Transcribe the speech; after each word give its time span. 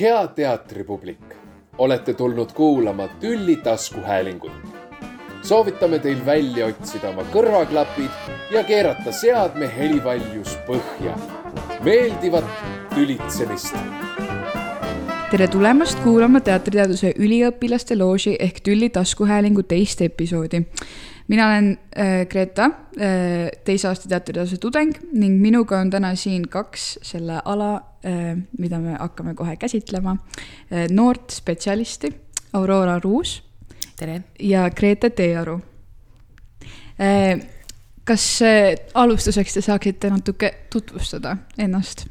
hea 0.00 0.26
teatripublik, 0.28 1.34
olete 1.78 2.14
tulnud 2.14 2.52
kuulama 2.52 3.08
Tülli 3.08 3.56
taskuhäälingut. 3.56 4.52
soovitame 5.42 5.98
teil 5.98 6.26
välja 6.26 6.66
otsida 6.66 7.08
oma 7.08 7.22
kõrvaklapid 7.32 8.30
ja 8.54 8.64
keerata 8.64 9.12
seadme 9.12 9.68
helivaljus 9.76 10.56
põhja. 10.66 11.18
meeldivat 11.84 12.44
tülitsemist. 12.94 13.76
Tere 15.32 15.46
tulemast 15.48 15.96
kuulama 16.04 16.42
teatriteaduse 16.44 17.14
üliõpilaste 17.16 17.96
looži 17.96 18.34
ehk 18.36 18.58
Tülli 18.66 18.90
taskuhäälingu 18.92 19.62
teist 19.64 20.02
episoodi 20.04 20.60
mina 21.32 21.46
olen 21.46 21.70
äh, 21.72 22.26
Greta 22.28 22.66
äh,, 23.00 23.48
teise 23.64 23.88
aasta 23.88 24.10
teatriteaduse 24.10 24.58
tudeng 24.60 24.92
ning 25.16 25.40
minuga 25.40 25.80
on 25.80 25.88
täna 25.94 26.10
siin 26.20 26.44
kaks 26.52 26.98
selle 27.08 27.40
ala 27.48 27.70
äh,, 28.04 28.36
mida 28.58 28.82
me 28.82 28.98
hakkame 28.98 29.32
kohe 29.34 29.56
käsitlema 29.56 30.18
äh,, 30.18 30.84
noort 30.92 31.32
spetsialisti, 31.32 32.12
Aurora 32.52 33.00
Ruus. 33.00 33.38
tere! 33.96 34.20
ja 34.38 34.68
Grete 34.70 35.10
Teearu 35.10 35.60
äh,. 37.00 37.40
kas 38.04 38.42
äh, 38.44 38.74
alustuseks 38.94 39.54
te 39.54 39.64
saaksite 39.64 40.12
natuke 40.12 40.54
tutvustada 40.68 41.38
ennast? 41.56 42.10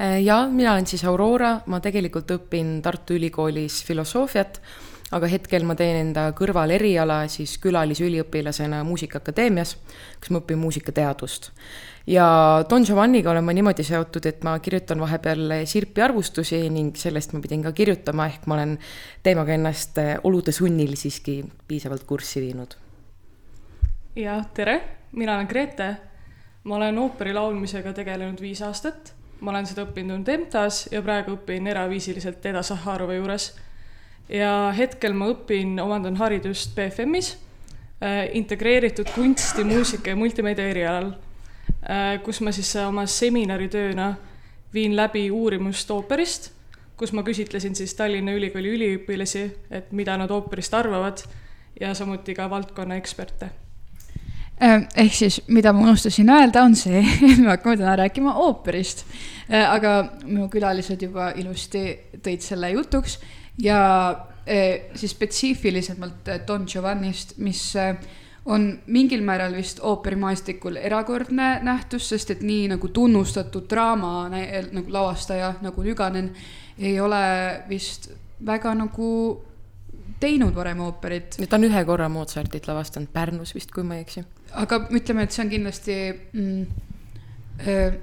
Äh, 0.00 0.22
ja 0.22 0.46
mina 0.50 0.72
olen 0.72 0.86
siis 0.86 1.04
Aurora, 1.04 1.60
ma 1.66 1.80
tegelikult 1.80 2.30
õpin 2.30 2.78
Tartu 2.82 3.14
Ülikoolis 3.18 3.82
filosoofiat 3.84 4.60
aga 5.14 5.28
hetkel 5.30 5.64
ma 5.64 5.76
teen 5.78 5.96
enda 6.02 6.28
kõrval 6.36 6.72
eriala 6.74 7.22
siis 7.32 7.54
külalisüliõpilasena 7.62 8.82
Muusikaakadeemias, 8.86 9.74
kus 10.20 10.32
ma 10.34 10.42
õpin 10.42 10.60
muusikateadust. 10.60 11.50
ja 12.06 12.26
Don 12.68 12.84
Giovanniga 12.84 13.30
olen 13.30 13.44
ma 13.44 13.54
niimoodi 13.56 13.84
seotud, 13.84 14.26
et 14.28 14.44
ma 14.44 14.58
kirjutan 14.60 15.00
vahepeal 15.00 15.54
sirpi 15.68 16.04
arvustusi 16.04 16.60
ning 16.70 16.96
sellest 16.96 17.32
ma 17.32 17.40
pidin 17.40 17.62
ka 17.64 17.72
kirjutama, 17.72 18.26
ehk 18.26 18.46
ma 18.46 18.58
olen 18.58 18.78
teemaga 19.22 19.56
ennast 19.56 20.00
olude 20.24 20.52
sunnil 20.52 20.96
siiski 20.96 21.40
piisavalt 21.68 22.04
kurssi 22.04 22.44
viinud. 22.44 22.76
ja 24.16 24.42
tere, 24.54 24.80
mina 25.12 25.36
olen 25.36 25.46
Grete. 25.46 25.96
ma 26.64 26.76
olen 26.76 26.98
ooperi 26.98 27.32
laulmisega 27.32 27.92
tegelenud 27.92 28.40
viis 28.40 28.62
aastat. 28.62 29.14
Ma 29.40 29.52
olen 29.52 29.66
seda 29.68 29.84
õppinud 29.86 30.28
EMTA-s 30.28 30.88
ja 30.92 31.02
praegu 31.04 31.36
õpin 31.36 31.68
eraviisiliselt 31.70 32.44
Eda 32.46 32.62
Sahharova 32.66 33.16
juures. 33.16 33.52
Ja 34.28 34.70
hetkel 34.76 35.14
ma 35.16 35.30
õpin, 35.32 35.78
omandan 35.80 36.18
haridust 36.20 36.74
BFM-is 36.76 37.32
äh, 38.02 38.26
integreeritud 38.36 39.08
kunsti, 39.14 39.64
muusika 39.64 40.12
ja 40.12 40.18
multimeedia 40.20 40.68
erialal 40.68 41.12
äh,, 41.12 42.18
kus 42.24 42.42
ma 42.44 42.52
siis 42.52 42.74
oma 42.82 43.06
seminaritööna 43.08 44.10
viin 44.74 44.96
läbi 44.96 45.30
uurimust 45.32 45.90
ooperist, 45.90 46.50
kus 46.98 47.14
ma 47.16 47.24
küsitlesin 47.24 47.78
siis 47.78 47.94
Tallinna 47.96 48.34
Ülikooli 48.36 48.74
üliõpilasi, 48.74 49.46
et 49.70 49.94
mida 49.96 50.18
nad 50.20 50.34
ooperist 50.34 50.76
arvavad 50.76 51.24
ja 51.80 51.94
samuti 51.96 52.36
ka 52.36 52.50
valdkonna 52.50 53.00
eksperte 53.00 53.48
ehk 54.60 55.14
siis, 55.14 55.40
mida 55.48 55.72
ma 55.72 55.86
unustasin 55.86 56.30
öelda, 56.34 56.62
on 56.66 56.76
see, 56.76 57.02
et 57.30 57.42
me 57.42 57.52
hakkame 57.52 57.76
täna 57.80 57.96
rääkima 58.02 58.34
ooperist. 58.44 59.04
Äh, 59.48 59.64
aga 59.70 59.98
minu 60.24 60.48
külalised 60.52 61.02
juba 61.02 61.32
ilusti 61.36 61.84
tõid 62.24 62.44
selle 62.44 62.72
jutuks 62.74 63.18
ja 63.62 63.80
eh, 64.46 64.90
siis 64.94 65.14
spetsiifilisemalt 65.16 66.32
Don 66.46 66.66
Giovannist, 66.68 67.36
mis 67.38 67.62
on 68.48 68.78
mingil 68.86 69.22
määral 69.22 69.52
vist 69.56 69.80
ooperimaastikul 69.84 70.78
erakordne 70.80 71.58
nähtus, 71.62 72.08
sest 72.08 72.30
et 72.32 72.42
nii 72.42 72.68
nagu 72.72 72.88
tunnustatud 72.88 73.66
draama 73.68 74.28
nagu 74.32 74.86
lavastaja 74.92 75.52
nagu 75.60 75.84
Nüganen 75.84 76.30
ei 76.78 77.00
ole 77.00 77.20
vist 77.68 78.08
väga 78.46 78.72
nagu 78.74 79.10
teinud 80.20 80.54
varem 80.54 80.80
ooperit. 80.80 81.38
ta 81.48 81.56
on 81.56 81.68
ühe 81.68 81.84
korra 81.84 82.08
Mozartit 82.08 82.66
lavastanud 82.68 83.10
Pärnus 83.12 83.54
vist, 83.54 83.72
kui 83.74 83.86
ma 83.86 83.98
ei 83.98 84.04
eksi. 84.06 84.24
aga 84.52 84.82
ütleme, 84.90 85.24
et 85.24 85.34
see 85.34 85.44
on 85.44 85.50
kindlasti 85.52 85.96
mm, 86.32 86.62
äh, 87.66 87.98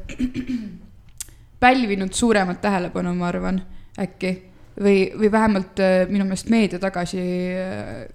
pälvinud 1.66 2.14
suuremat 2.14 2.62
tähelepanu, 2.62 3.16
ma 3.16 3.30
arvan, 3.32 3.62
äkki 4.00 4.36
või, 4.82 5.10
või 5.18 5.32
vähemalt 5.32 5.82
äh, 5.84 5.98
minu 6.12 6.28
meelest 6.28 6.52
meedia 6.52 6.80
tagasi 6.80 7.24
äh, 7.56 8.06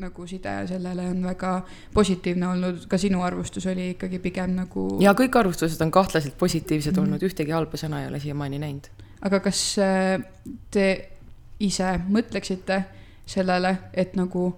nagu 0.00 0.26
side 0.26 0.52
sellele 0.68 1.04
on 1.10 1.24
väga 1.24 1.54
positiivne 1.94 2.48
olnud, 2.48 2.84
ka 2.88 2.98
sinu 3.00 3.20
arvustus 3.24 3.66
oli 3.68 3.90
ikkagi 3.94 4.20
pigem 4.22 4.54
nagu. 4.56 4.86
ja 5.02 5.12
kõik 5.18 5.36
arvustused 5.40 5.80
on 5.84 5.92
kahtlaselt 5.92 6.38
positiivsed 6.40 6.96
mm. 6.96 7.02
olnud, 7.04 7.26
ühtegi 7.26 7.54
halba 7.54 7.80
sõna 7.80 8.04
ei 8.04 8.08
ole 8.08 8.20
siiamaani 8.22 8.62
näinud. 8.62 8.88
aga 9.26 9.42
kas 9.44 9.60
äh, 9.82 10.16
te 10.70 10.86
ise 11.60 11.92
mõtleksite 12.08 12.84
sellele, 13.30 13.76
et 13.94 14.16
nagu 14.18 14.48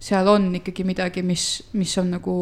seal 0.00 0.28
on 0.28 0.48
ikkagi 0.56 0.84
midagi, 0.86 1.22
mis, 1.26 1.46
mis 1.76 1.98
on 2.00 2.14
nagu 2.14 2.34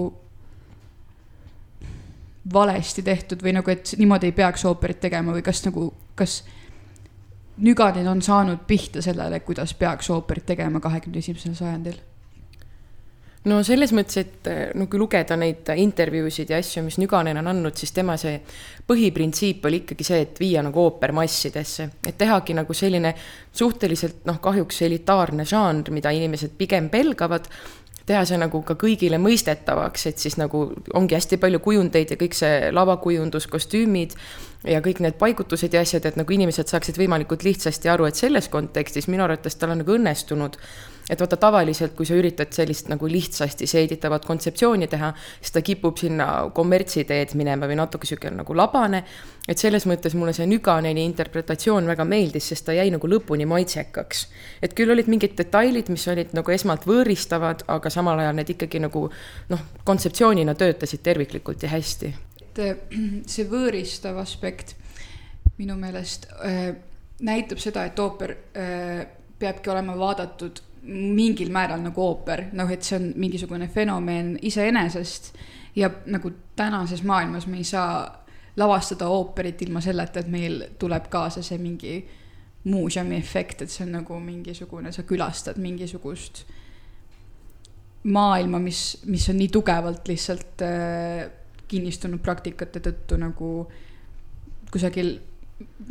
valesti 2.53 3.03
tehtud 3.03 3.43
või 3.45 3.57
nagu, 3.59 3.71
et 3.73 3.95
niimoodi 3.99 4.31
ei 4.31 4.37
peaks 4.37 4.65
ooperit 4.69 5.01
tegema 5.01 5.35
või 5.35 5.45
kas 5.45 5.65
nagu, 5.67 5.91
kas 6.17 6.43
Nüganen 7.59 8.07
on 8.07 8.21
saanud 8.23 8.61
pihta 8.71 9.03
sellele, 9.03 9.41
kuidas 9.43 9.73
peaks 9.75 10.11
ooperit 10.15 10.47
tegema 10.47 10.79
kahekümne 10.81 11.19
esimesel 11.19 11.57
sajandil? 11.59 11.97
No 13.47 13.61
selles 13.67 13.93
mõttes, 13.95 14.19
et 14.23 14.49
no 14.79 14.89
kui 14.91 15.01
lugeda 15.01 15.37
neid 15.39 15.69
intervjuusid 15.79 16.51
ja 16.51 16.59
asju, 16.63 16.83
mis 16.87 16.99
Nüganen 16.99 17.39
on 17.39 17.51
andnud, 17.53 17.77
siis 17.79 17.93
tema 17.95 18.17
see 18.21 18.39
põhiprintsiip 18.89 19.67
oli 19.69 19.83
ikkagi 19.85 20.07
see, 20.07 20.23
et 20.27 20.41
viia 20.41 20.63
nagu 20.65 20.83
ooper 20.83 21.13
massidesse, 21.17 21.91
et 22.07 22.19
tehagi 22.19 22.57
nagu 22.59 22.75
selline 22.75 23.15
suhteliselt 23.53 24.25
noh, 24.29 24.41
kahjuks 24.43 24.83
elitaarne 24.89 25.47
žanr, 25.49 25.93
mida 25.95 26.13
inimesed 26.15 26.57
pigem 26.59 26.91
pelgavad. 26.93 27.47
Teha 28.09 28.23
see 28.25 28.39
nagu 28.41 28.63
ka 28.65 28.73
kõigile 28.81 29.19
mõistetavaks, 29.21 30.07
et 30.09 30.23
siis 30.23 30.39
nagu 30.41 30.63
ongi 30.97 31.13
hästi 31.13 31.37
palju 31.43 31.59
kujundeid 31.61 32.15
ja 32.15 32.17
kõik 32.17 32.37
see 32.39 32.71
lavakujundus, 32.73 33.45
kostüümid 33.53 34.15
ja 34.65 34.81
kõik 34.81 35.03
need 35.05 35.19
paigutused 35.21 35.77
ja 35.77 35.83
asjad, 35.85 36.09
et 36.09 36.17
nagu 36.17 36.33
inimesed 36.33 36.73
saaksid 36.73 36.97
võimalikult 36.97 37.45
lihtsasti 37.45 37.93
aru, 37.93 38.09
et 38.09 38.17
selles 38.17 38.49
kontekstis 38.49 39.11
minu 39.13 39.27
arvates 39.27 39.61
tal 39.61 39.75
on 39.75 39.83
nagu 39.83 39.93
õnnestunud 39.99 40.57
et 41.11 41.21
vaata 41.21 41.37
tavaliselt, 41.41 41.95
kui 41.97 42.07
sa 42.07 42.17
üritad 42.19 42.53
sellist 42.55 42.91
nagu 42.93 43.09
lihtsasti 43.09 43.67
seeditavat 43.69 44.27
kontseptsiooni 44.29 44.89
teha, 44.91 45.13
siis 45.41 45.55
ta 45.55 45.63
kipub 45.65 45.97
sinna 46.01 46.29
kommertsiteed 46.55 47.35
minema 47.39 47.69
või 47.71 47.79
natuke 47.81 48.09
sihuke 48.09 48.31
nagu 48.35 48.57
labane. 48.57 49.05
et 49.49 49.59
selles 49.59 49.87
mõttes 49.89 50.15
mulle 50.15 50.33
see 50.37 50.47
Nüganeni 50.47 51.05
interpretatsioon 51.09 51.87
väga 51.89 52.05
meeldis, 52.05 52.49
sest 52.49 52.67
ta 52.67 52.73
jäi 52.77 52.91
nagu 52.91 53.09
lõpuni 53.09 53.47
maitsekaks. 53.47 54.27
et 54.63 54.75
küll 54.75 54.91
olid 54.91 55.09
mingid 55.09 55.37
detailid, 55.39 55.89
mis 55.89 56.09
olid 56.09 56.35
nagu 56.37 56.53
esmalt 56.53 56.85
võõristavad, 56.87 57.65
aga 57.69 57.91
samal 57.91 58.19
ajal 58.19 58.37
need 58.37 58.51
ikkagi 58.57 58.81
nagu 58.81 59.09
noh, 59.49 59.61
kontseptsioonina 59.85 60.55
töötasid 60.55 61.03
terviklikult 61.03 61.63
ja 61.63 61.69
hästi. 61.69 62.15
äh, 62.59 62.77
see 63.27 63.49
võõristav 63.49 64.19
aspekt 64.21 64.77
minu 65.59 65.77
meelest 65.77 66.29
äh, 66.45 66.77
näitab 67.21 67.59
seda, 67.59 67.85
et 67.89 67.99
ooper 67.99 68.35
äh, 68.55 69.07
peabki 69.39 69.71
olema 69.71 69.97
vaadatud 69.99 70.61
mingil 70.89 71.51
määral 71.53 71.83
nagu 71.85 72.03
ooper, 72.03 72.47
noh, 72.57 72.71
et 72.73 72.85
see 72.85 72.97
on 72.97 73.11
mingisugune 73.21 73.69
fenomen 73.69 74.37
iseenesest. 74.43 75.33
ja 75.77 75.91
nagu 76.07 76.31
tänases 76.57 77.03
maailmas 77.05 77.47
me 77.47 77.57
ei 77.57 77.65
saa 77.65 78.25
lavastada 78.57 79.09
ooperit 79.09 79.63
ilma 79.63 79.81
selleta, 79.81 80.21
et 80.21 80.29
meil 80.29 80.65
tuleb 80.79 81.07
kaasa 81.09 81.43
see 81.43 81.59
mingi 81.59 81.99
muuseumi 82.65 83.17
efekt, 83.17 83.63
et 83.63 83.71
see 83.71 83.85
on 83.85 83.93
nagu 84.01 84.19
mingisugune, 84.21 84.93
sa 84.93 85.05
külastad 85.07 85.61
mingisugust 85.63 86.43
maailma, 88.03 88.59
mis, 88.59 88.99
mis 89.07 89.29
on 89.29 89.39
nii 89.39 89.49
tugevalt 89.53 90.09
lihtsalt 90.09 90.65
äh, 90.65 91.29
kinnistunud 91.69 92.23
praktikate 92.25 92.81
tõttu 92.81 93.19
nagu 93.21 93.51
kusagil 94.73 95.19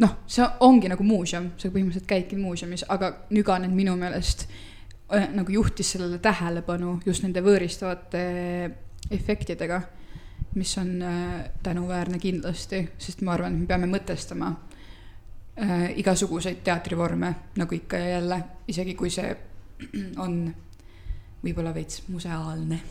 noh, 0.01 0.17
see 0.27 0.47
ongi 0.65 0.89
nagu 0.89 1.05
muuseum, 1.05 1.51
sa 1.57 1.69
põhimõtteliselt 1.69 2.09
käidki 2.09 2.39
muuseumis, 2.41 2.87
aga 2.89 3.13
Nüganen 3.29 3.77
minu 3.77 3.95
meelest 3.99 4.47
Äh, 4.47 4.73
nagu 5.09 5.51
juhtis 5.51 5.91
sellele 5.91 6.19
tähelepanu 6.19 6.97
just 7.05 7.23
nende 7.23 7.41
võõristavate 7.43 8.23
efektidega, 9.11 9.81
mis 10.55 10.73
on 10.77 11.01
äh, 11.01 11.49
tänuväärne 11.63 12.19
kindlasti, 12.19 12.81
sest 12.99 13.21
ma 13.21 13.37
arvan, 13.37 13.55
et 13.55 13.61
me 13.61 13.69
peame 13.69 13.87
mõtestama 13.91 14.51
äh, 15.61 15.91
igasuguseid 16.01 16.59
teatrivorme 16.63 17.33
nagu 17.55 17.75
ikka 17.75 17.97
ja 17.97 18.17
jälle, 18.17 18.41
isegi 18.67 18.95
kui 18.99 19.09
see 19.13 19.31
on 20.25 20.41
võib-olla 21.43 21.73
veits 21.75 22.03
museaalne 22.11 22.81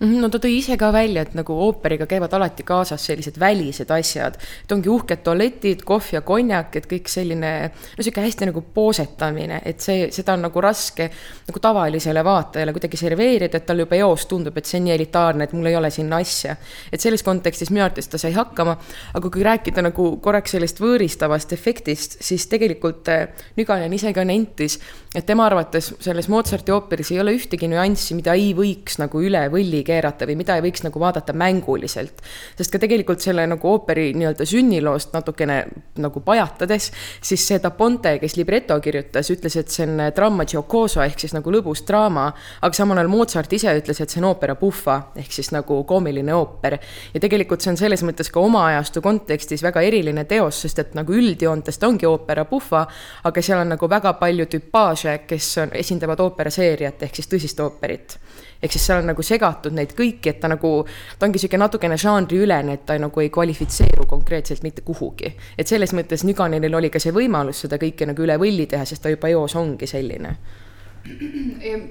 no 0.00 0.28
ta 0.28 0.40
tõi 0.42 0.58
ise 0.58 0.76
ka 0.76 0.90
välja, 0.92 1.22
et 1.24 1.34
nagu 1.36 1.54
ooperiga 1.66 2.06
käivad 2.08 2.34
alati 2.36 2.64
kaasas 2.66 3.04
sellised 3.08 3.38
välised 3.40 3.90
asjad. 3.90 4.36
et 4.64 4.72
ongi 4.72 4.88
uhked 4.92 5.22
tualetid, 5.24 5.84
kohv 5.84 6.12
ja 6.12 6.20
konjak, 6.20 6.76
et 6.76 6.86
kõik 6.90 7.08
selline, 7.08 7.52
no 7.96 8.04
sihuke 8.04 8.20
hästi 8.20 8.50
nagu 8.50 8.60
poosetamine, 8.74 9.62
et 9.64 9.80
see, 9.80 10.10
seda 10.12 10.34
on 10.36 10.44
nagu 10.48 10.60
raske 10.60 11.08
nagu 11.46 11.62
tavalisele 11.62 12.24
vaatajale 12.24 12.74
kuidagi 12.76 13.00
serveerida, 13.00 13.56
et 13.56 13.66
talle 13.66 13.86
juba 13.86 13.96
eos 13.96 14.26
tundub, 14.26 14.56
et 14.56 14.66
see 14.68 14.80
on 14.80 14.86
nii 14.88 14.94
elitaarne, 14.96 15.48
et 15.48 15.56
mul 15.56 15.70
ei 15.70 15.76
ole 15.76 15.90
sinna 15.90 16.20
asja. 16.20 16.56
et 16.92 17.00
selles 17.00 17.22
kontekstis 17.22 17.70
minu 17.70 17.84
arvates 17.86 18.08
ta 18.08 18.18
sai 18.18 18.32
hakkama, 18.36 18.76
aga 19.14 19.30
kui 19.30 19.42
rääkida 19.42 19.82
nagu 19.82 20.10
korraks 20.20 20.56
sellest 20.56 20.80
võõristavast 20.80 21.52
efektist, 21.56 22.20
siis 22.20 22.46
tegelikult 22.52 23.08
äh, 23.08 23.28
Nüganen 23.56 23.92
ise 23.96 24.12
ka 24.12 24.24
nentis, 24.24 24.78
et 25.14 25.24
tema 25.26 25.46
arvates 25.46 25.94
selles 26.00 26.28
Mozarti 26.28 26.72
ooperis 26.74 27.10
ei 27.14 27.20
ole 27.20 27.32
ühtegi 27.36 27.68
nüanssi, 27.70 28.14
mida 28.18 28.34
ei 28.36 28.52
võiks 28.56 28.98
nagu 29.00 29.22
üle 29.24 29.46
võlli 29.52 29.85
keerata 29.86 30.26
või 30.28 30.36
mida 30.42 30.56
ei 30.58 30.64
võiks 30.64 30.84
nagu 30.84 31.00
vaadata 31.00 31.34
mänguliselt. 31.36 32.22
sest 32.56 32.72
ka 32.72 32.80
tegelikult 32.82 33.22
selle 33.24 33.46
nagu 33.46 33.70
ooperi 33.70 34.10
nii-öelda 34.16 34.46
sünniloost 34.48 35.14
natukene 35.14 35.58
nagu 36.02 36.20
pajatades, 36.20 36.90
siis 37.22 37.46
see 37.46 37.60
Da 37.62 37.70
Ponte, 37.70 38.16
kes 38.20 38.36
libreto 38.36 38.78
kirjutas, 38.80 39.30
ütles, 39.32 39.56
et 39.56 39.72
see 39.72 39.86
on 39.86 40.00
dramma 40.14 40.46
giocoso 40.48 41.02
ehk 41.04 41.20
siis 41.22 41.34
nagu 41.36 41.52
lõbus 41.52 41.84
draama, 41.88 42.26
aga 42.62 42.76
samal 42.76 43.00
ajal 43.00 43.10
Mozart 43.12 43.52
ise 43.52 43.74
ütles, 43.80 44.00
et 44.02 44.12
see 44.12 44.22
on 44.22 44.30
oopera 44.30 44.56
buffa 44.58 44.98
ehk 45.16 45.32
siis 45.32 45.52
nagu 45.54 45.82
koomiline 45.88 46.34
ooper. 46.34 46.78
ja 47.14 47.20
tegelikult 47.22 47.64
see 47.64 47.72
on 47.74 47.80
selles 47.80 48.04
mõttes 48.06 48.30
ka 48.32 48.40
oma 48.40 48.66
ajastu 48.70 49.02
kontekstis 49.04 49.64
väga 49.64 49.84
eriline 49.86 50.24
teos, 50.24 50.60
sest 50.66 50.82
et 50.82 50.94
nagu 50.98 51.12
üldjoontes 51.12 51.78
ta 51.78 51.88
ongi 51.88 52.08
oopera 52.08 52.44
buffa, 52.44 52.86
aga 53.24 53.42
seal 53.42 53.62
on 53.62 53.74
nagu 53.74 53.88
väga 53.90 54.16
palju 54.20 54.48
tüpaaže, 54.56 55.18
kes 55.28 55.52
on, 55.64 55.74
esindavad 55.76 56.20
ooperaseeriat 56.26 57.06
ehk 57.06 57.20
siis 57.20 57.32
tõsist 57.32 57.62
ooperit 57.64 58.18
ehk 58.62 58.72
siis 58.72 58.86
seal 58.86 59.02
on 59.02 59.10
nagu 59.12 59.22
segatud 59.22 59.76
neid 59.76 59.94
kõiki, 59.96 60.32
et 60.32 60.40
ta 60.40 60.50
nagu, 60.52 60.72
ta 61.18 61.26
ongi 61.26 61.40
niisugune 61.40 61.64
natukene 61.64 61.98
žanriülene, 62.00 62.78
et 62.78 62.86
ta 62.86 62.98
nagu 63.00 63.24
ei 63.24 63.30
kvalifitseeru 63.30 64.06
konkreetselt 64.06 64.62
mitte 64.66 64.84
kuhugi. 64.86 65.34
et 65.58 65.66
selles 65.66 65.92
mõttes 65.92 66.24
Nüganenil 66.24 66.74
oli 66.74 66.90
ka 66.90 67.02
see 67.02 67.12
võimalus 67.12 67.64
seda 67.66 67.78
kõike 67.78 68.06
nagu 68.06 68.22
üle 68.22 68.38
võlli 68.38 68.66
teha, 68.66 68.84
sest 68.84 69.02
ta 69.02 69.12
juba 69.12 69.28
eos 69.28 69.56
ongi 69.56 69.86
selline 69.86 70.36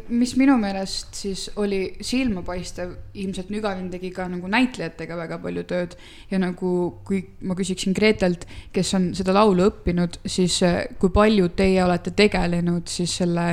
mis 0.10 0.34
minu 0.40 0.56
meelest 0.60 1.16
siis 1.16 1.46
oli 1.62 1.80
silmapaistev, 2.04 2.92
ilmselt 3.22 3.50
Nüganen 3.54 3.88
tegi 3.92 4.12
ka 4.14 4.28
nagu 4.32 4.50
näitlejatega 4.52 5.18
väga 5.18 5.40
palju 5.44 5.64
tööd 5.70 5.96
ja 6.32 6.40
nagu 6.42 6.72
kui 7.08 7.22
ma 7.48 7.56
küsiksin 7.58 7.96
Gretelt, 7.96 8.46
kes 8.76 8.94
on 8.98 9.10
seda 9.18 9.36
laulu 9.36 9.70
õppinud, 9.70 10.20
siis 10.28 10.58
eh, 10.68 10.82
kui 11.00 11.14
palju 11.16 11.52
teie 11.58 11.84
olete 11.86 12.16
tegelenud 12.16 12.92
siis 12.92 13.16
selle 13.22 13.48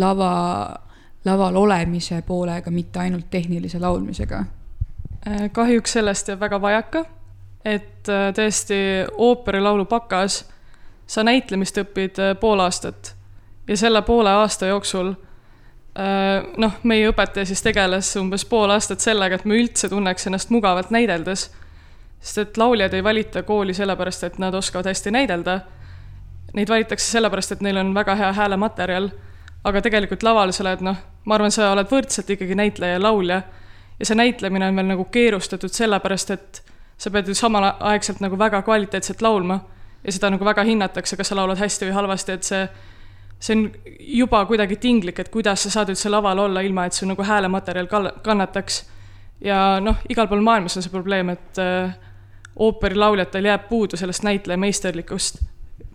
lava 0.00 0.32
laval 1.24 1.56
olemise 1.56 2.22
poolega, 2.22 2.70
mitte 2.70 2.98
ainult 2.98 3.30
tehnilise 3.30 3.78
laulmisega? 3.78 4.44
Äh, 5.28 5.50
kahjuks 5.52 5.92
sellest 5.92 6.28
jääb 6.28 6.40
väga 6.40 6.60
vajaka, 6.60 7.04
et 7.64 8.08
äh, 8.08 8.30
tõesti 8.36 8.76
ooperilaulu 9.12 9.84
bakas 9.84 10.44
sa 11.06 11.24
näitlemist 11.26 11.76
õpid 11.82 12.20
äh, 12.22 12.36
pool 12.40 12.60
aastat 12.64 13.14
ja 13.68 13.76
selle 13.76 14.02
poole 14.02 14.30
aasta 14.30 14.70
jooksul 14.70 15.14
noh, 16.56 16.74
meie 16.86 17.08
õpetaja 17.10 17.48
siis 17.50 17.60
tegeles 17.66 18.08
umbes 18.16 18.44
pool 18.48 18.70
aastat 18.70 19.02
sellega, 19.02 19.36
et 19.36 19.44
me 19.44 19.56
üldse 19.58 19.88
tunneks 19.90 20.28
ennast 20.30 20.52
mugavalt 20.54 20.92
näideldes. 20.94 21.50
sest 22.20 22.38
et 22.38 22.56
lauljad 22.56 22.94
ei 22.94 23.04
valita 23.04 23.42
kooli 23.42 23.74
sellepärast, 23.74 24.24
et 24.24 24.38
nad 24.38 24.54
oskavad 24.54 24.86
hästi 24.86 25.10
näidelda. 25.10 25.60
Neid 26.54 26.68
valitakse 26.68 27.10
sellepärast, 27.10 27.52
et 27.52 27.60
neil 27.60 27.76
on 27.76 27.94
väga 27.94 28.14
hea 28.14 28.32
häälematerjal 28.32 29.10
aga 29.64 29.82
tegelikult 29.84 30.22
laval 30.22 30.52
sa 30.52 30.64
oled 30.64 30.84
noh, 30.84 31.00
ma 31.24 31.36
arvan, 31.36 31.52
sa 31.52 31.72
oled 31.74 31.88
võrdselt 31.90 32.30
ikkagi 32.32 32.56
näitleja 32.56 32.98
ja 32.98 33.02
laulja. 33.02 33.42
ja 33.98 34.06
see 34.06 34.16
näitlemine 34.16 34.68
on 34.68 34.76
veel 34.76 34.86
nagu 34.88 35.04
keerustatud 35.12 35.72
sellepärast, 35.72 36.30
et 36.30 36.62
sa 37.00 37.10
pead 37.10 37.28
ju 37.28 37.34
samalaegselt 37.34 38.20
nagu 38.20 38.38
väga 38.38 38.62
kvaliteetselt 38.62 39.22
laulma 39.22 39.60
ja 40.04 40.12
seda 40.12 40.30
nagu 40.32 40.44
väga 40.44 40.64
hinnatakse, 40.64 41.16
kas 41.16 41.28
sa 41.28 41.36
laulad 41.36 41.60
hästi 41.60 41.88
või 41.88 41.96
halvasti, 41.96 42.32
et 42.32 42.48
see, 42.48 42.62
see 43.40 43.56
on 43.56 43.66
juba 44.20 44.44
kuidagi 44.48 44.76
tinglik, 44.80 45.20
et 45.20 45.28
kuidas 45.32 45.66
sa 45.66 45.72
saad 45.76 45.92
üldse 45.92 46.12
laval 46.12 46.46
olla, 46.46 46.64
ilma 46.64 46.86
et 46.88 46.96
su 46.96 47.08
nagu 47.08 47.24
häälematerjal 47.24 47.88
kannataks. 48.22 48.84
ja 49.44 49.80
noh, 49.80 50.00
igal 50.08 50.28
pool 50.28 50.44
maailmas 50.44 50.76
on 50.76 50.84
see 50.84 50.92
probleem, 50.92 51.28
et 51.36 51.60
äh, 51.60 51.92
ooperilauljatel 52.56 53.44
jääb 53.44 53.68
puudu 53.68 53.96
sellest 53.96 54.24
näitleja 54.24 54.58
meisterlikust 54.58 55.42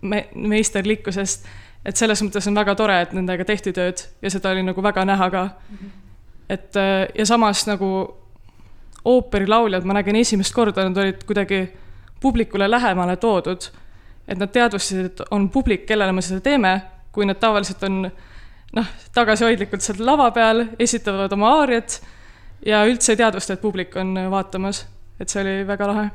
me,, 0.02 0.28
meisterlikkusest 0.34 1.46
et 1.86 1.96
selles 1.96 2.22
mõttes 2.24 2.48
on 2.50 2.58
väga 2.58 2.74
tore, 2.78 2.98
et 3.04 3.14
nendega 3.14 3.46
tehti 3.46 3.72
tööd 3.74 4.02
ja 4.22 4.30
seda 4.32 4.50
oli 4.54 4.64
nagu 4.66 4.82
väga 4.82 5.04
näha 5.06 5.30
ka. 5.30 5.48
et 6.48 6.76
äh, 6.76 7.06
ja 7.14 7.26
samas 7.26 7.66
nagu 7.66 7.90
ooperilauljad, 9.06 9.84
ma 9.86 9.94
nägin 9.94 10.16
esimest 10.16 10.54
korda, 10.54 10.88
nad 10.88 10.98
olid 10.98 11.22
kuidagi 11.26 11.68
publikule 12.20 12.70
lähemale 12.70 13.16
toodud. 13.16 13.70
et 14.28 14.38
nad 14.38 14.50
teadvustasid, 14.50 15.04
et 15.04 15.20
on 15.30 15.48
publik, 15.50 15.86
kellele 15.86 16.12
me 16.12 16.22
seda 16.22 16.40
teeme, 16.40 16.82
kui 17.12 17.26
nad 17.26 17.38
tavaliselt 17.38 17.82
on 17.86 18.10
noh, 18.74 18.88
tagasihoidlikult 19.14 19.80
seal 19.80 20.02
lava 20.06 20.30
peal, 20.30 20.64
esitavad 20.78 21.32
oma 21.32 21.52
aariat 21.60 22.00
ja 22.66 22.82
üldse 22.84 23.12
ei 23.12 23.20
teadvusta, 23.22 23.54
et 23.54 23.62
publik 23.62 23.94
on 23.96 24.16
vaatamas, 24.30 24.86
et 25.20 25.30
see 25.30 25.44
oli 25.44 25.66
väga 25.66 25.86
lahe. 25.86 26.10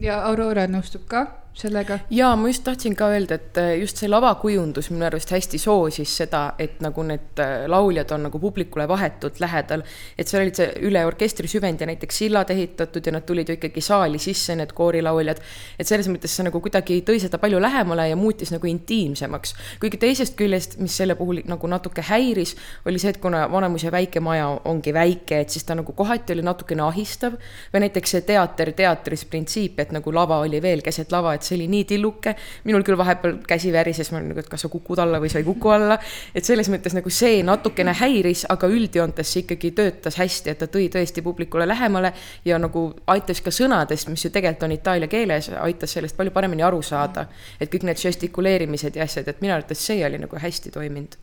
ja 0.00 0.22
Aurora 0.28 0.66
nõustub 0.70 1.02
ka 1.10 1.26
sellega? 1.58 1.98
jaa, 2.10 2.34
ma 2.36 2.48
just 2.48 2.64
tahtsin 2.66 2.96
ka 2.98 3.08
öelda, 3.14 3.38
et 3.38 3.58
äh, 3.60 3.72
just 3.80 4.00
see 4.00 4.10
lavakujundus 4.10 4.90
minu 4.92 5.06
arust 5.08 5.32
hästi 5.34 5.58
soosis 5.60 6.14
seda, 6.22 6.42
et 6.58 6.78
nagu 6.84 7.02
need 7.06 7.42
äh, 7.42 7.66
lauljad 7.70 8.12
on 8.14 8.26
nagu 8.28 8.40
publikule 8.42 8.88
vahetult 8.88 9.40
lähedal. 9.42 9.82
et 10.18 10.28
seal 10.28 10.44
olid 10.44 10.58
see 10.58 10.68
üle 10.88 11.04
orkestri 11.06 11.50
süvend 11.50 11.80
ja 11.80 11.88
näiteks 11.90 12.22
sillad 12.22 12.50
ehitatud 12.54 13.06
ja 13.06 13.14
nad 13.14 13.26
tulid 13.26 13.48
ju 13.48 13.58
ikkagi 13.58 13.82
saali 13.84 14.20
sisse, 14.22 14.56
need 14.56 14.72
koorilauljad. 14.76 15.42
et 15.78 15.86
selles 15.86 16.08
mõttes 16.12 16.34
see 16.36 16.46
nagu 16.46 16.60
kuidagi 16.64 17.00
tõi 17.06 17.18
seda 17.22 17.40
palju 17.42 17.60
lähemale 17.62 18.08
ja 18.10 18.16
muutis 18.16 18.52
nagu 18.54 18.70
intiimsemaks. 18.70 19.54
kuigi 19.80 20.00
teisest 20.00 20.36
küljest, 20.38 20.78
mis 20.78 20.96
selle 20.96 21.18
puhul 21.18 21.42
nagu 21.48 21.70
natuke 21.70 22.04
häiris, 22.06 22.54
oli 22.86 23.02
see, 23.02 23.14
et 23.14 23.22
kuna 23.22 23.46
Vanemuise 23.52 23.92
väike 23.92 24.20
maja 24.20 24.48
ongi 24.68 24.94
väike, 24.94 25.42
et 25.42 25.50
siis 25.50 25.64
ta 25.64 25.74
nagu 25.78 25.92
kohati 25.92 26.36
oli 26.36 26.46
natukene 26.46 26.86
ahistav. 26.86 27.38
või 27.74 27.86
näiteks 27.86 28.16
see 28.16 28.26
teater 28.28 28.72
teatris 28.72 29.24
printsiip, 29.24 29.80
et 29.80 29.92
nagu 29.92 30.12
lava 30.14 30.38
oli 30.44 30.62
veel 30.62 30.82
keset 30.82 31.12
lava, 31.12 31.34
et 31.34 31.47
see 31.48 31.58
oli 31.58 31.68
nii 31.72 31.84
tilluke. 31.88 32.34
minul 32.64 32.84
küll 32.86 32.98
vahepeal 32.98 33.38
käsi 33.48 33.72
värises, 33.72 34.12
ma 34.12 34.20
olin 34.20 34.32
nagu, 34.32 34.42
et 34.42 34.50
kas 34.50 34.66
sa 34.66 34.70
kukud 34.72 34.98
alla 35.02 35.20
või 35.22 35.30
sa 35.32 35.40
ei 35.40 35.46
kuku 35.46 35.72
alla. 35.74 35.98
et 36.34 36.44
selles 36.44 36.68
mõttes 36.72 36.96
nagu 36.96 37.10
see 37.10 37.42
natukene 37.46 37.94
häiris, 37.98 38.44
aga 38.48 38.70
üldjoontes 38.70 39.32
see 39.32 39.44
ikkagi 39.44 39.72
töötas 39.76 40.18
hästi, 40.20 40.52
et 40.52 40.62
ta 40.62 40.68
tõi 40.70 40.88
tõesti 40.92 41.24
publikule 41.24 41.66
lähemale 41.68 42.12
ja 42.44 42.58
nagu 42.58 42.88
aitas 43.06 43.40
ka 43.44 43.52
sõnadest, 43.54 44.10
mis 44.12 44.24
ju 44.24 44.32
tegelikult 44.34 44.68
on 44.68 44.74
itaalia 44.74 45.08
keeles, 45.08 45.50
aitas 45.60 45.92
sellest 45.96 46.16
palju 46.16 46.32
paremini 46.34 46.62
aru 46.66 46.82
saada. 46.82 47.26
et 47.60 47.70
kõik 47.72 47.84
need 47.88 47.98
žestikuleerimised 47.98 48.96
ja 48.96 49.04
asjad, 49.04 49.28
et 49.28 49.40
minu 49.40 49.54
arvates 49.54 49.86
see 49.86 50.04
oli 50.06 50.18
nagu 50.18 50.36
hästi 50.36 50.70
toiminud 50.74 51.16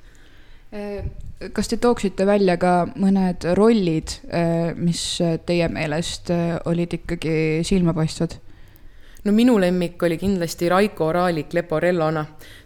äh, 0.74 1.06
kas 1.54 1.70
te 1.72 1.78
tooksite 1.78 2.26
välja 2.28 2.58
ka 2.62 2.86
mõned 2.96 3.46
rollid, 3.58 4.18
äh, 4.30 4.74
mis 4.76 5.04
teie 5.46 5.70
meelest 5.72 6.32
äh, 6.34 6.58
olid 6.66 6.98
ikkagi 7.00 7.64
silmapaistvad? 7.68 8.40
No 9.26 9.32
minu 9.32 9.58
lemmik 9.60 10.04
oli 10.04 10.18
kindlasti 10.18 10.70
Raiko 10.70 11.08
Oraalik 11.08 11.54
Leporellona 11.54 12.26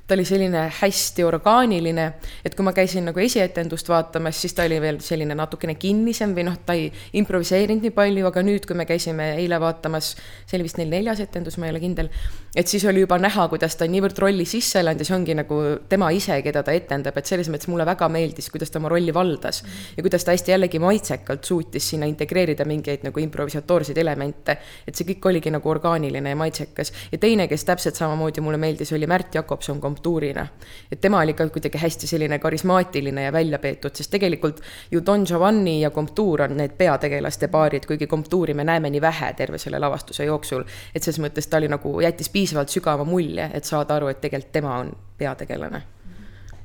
ta 0.09 0.15
oli 0.17 0.25
selline 0.25 0.63
hästi 0.73 1.23
orgaaniline, 1.23 2.05
et 2.45 2.55
kui 2.57 2.65
ma 2.65 2.73
käisin 2.73 3.05
nagu 3.05 3.21
esietendust 3.21 3.89
vaatamas, 3.91 4.39
siis 4.41 4.55
ta 4.57 4.65
oli 4.65 4.79
veel 4.81 4.97
selline 5.05 5.35
natukene 5.37 5.75
kinnisem 5.77 6.33
või 6.33 6.47
noh, 6.47 6.55
ta 6.65 6.73
ei 6.73 6.87
improviseerinud 7.19 7.85
nii 7.85 7.93
palju, 7.93 8.25
aga 8.25 8.41
nüüd, 8.45 8.65
kui 8.65 8.77
me 8.77 8.87
käisime 8.89 9.35
eile 9.37 9.59
vaatamas, 9.61 10.15
see 10.49 10.57
oli 10.57 10.65
vist 10.65 10.79
neil 10.81 10.89
neljas 10.89 11.21
etendus, 11.21 11.59
ma 11.61 11.67
ei 11.67 11.75
ole 11.75 11.81
kindel, 11.83 12.09
et 12.57 12.71
siis 12.71 12.87
oli 12.89 13.03
juba 13.03 13.19
näha, 13.21 13.45
kuidas 13.51 13.77
ta 13.77 13.85
niivõrd 13.85 14.17
rolli 14.23 14.47
sisse 14.49 14.81
elanud 14.81 15.03
ja 15.03 15.09
see 15.11 15.17
ongi 15.19 15.35
nagu 15.37 15.59
tema 15.91 16.09
ise, 16.15 16.39
keda 16.45 16.65
ta 16.65 16.73
etendab, 16.73 17.21
et 17.21 17.29
selles 17.29 17.51
mõttes 17.53 17.69
mulle 17.69 17.85
väga 17.85 18.09
meeldis, 18.09 18.49
kuidas 18.49 18.73
ta 18.73 18.81
oma 18.81 18.89
rolli 18.89 19.13
valdas 19.13 19.61
ja 19.93 20.05
kuidas 20.05 20.25
ta 20.25 20.33
hästi 20.33 20.55
jällegi 20.55 20.81
maitsekalt 20.81 21.45
suutis 21.45 21.91
sinna 21.93 22.09
integreerida 22.09 22.65
mingeid 22.65 23.05
nagu 23.05 23.21
improvisatoorseid 23.21 24.01
elemente, 24.01 24.57
et 24.89 24.97
see 24.97 25.05
kõik 25.13 25.29
oligi 25.29 25.53
nagu 25.53 25.69
orgaaniline 25.69 26.33
ja 26.33 26.41
maitsekas. 26.41 26.93
ja 27.11 27.21
teine, 27.21 27.45
kes 27.47 27.69
täpselt 27.69 28.01
samamoodi 28.01 28.41
mulle 28.41 28.57
meeldis, 28.57 28.93
oli 28.97 29.05
Märt 29.05 29.37
Jakobson 29.37 29.77
komptuurina. 29.99 30.47
et 30.91 31.01
tema 31.01 31.19
oli 31.19 31.33
ka 31.33 31.49
kuidagi 31.49 31.77
hästi 31.77 32.07
selline 32.07 32.39
karismaatiline 32.39 33.23
ja 33.23 33.31
välja 33.31 33.59
peetud, 33.59 33.91
sest 33.95 34.11
tegelikult 34.11 34.61
ju 34.91 35.01
Don 35.05 35.23
Giovanni 35.25 35.81
ja 35.81 35.89
komptuur 35.89 36.41
on 36.41 36.57
need 36.57 36.71
peategelaste 36.77 37.47
paarid, 37.47 37.85
kuigi 37.85 38.07
komptuuri 38.07 38.53
me 38.53 38.63
näeme 38.63 38.89
nii 38.89 39.01
vähe 39.01 39.33
terve 39.33 39.57
selle 39.57 39.79
lavastuse 39.79 40.25
jooksul. 40.25 40.63
et 40.95 41.03
selles 41.03 41.19
mõttes 41.19 41.49
ta 41.49 41.57
oli 41.57 41.67
nagu, 41.67 41.99
jättis 42.01 42.29
piisavalt 42.29 42.69
sügava 42.69 43.03
mulje, 43.03 43.49
et 43.53 43.63
saada 43.63 43.95
aru, 43.95 44.07
et 44.07 44.21
tegelikult 44.21 44.51
tema 44.51 44.77
on 44.77 44.91
peategelane. 45.17 45.81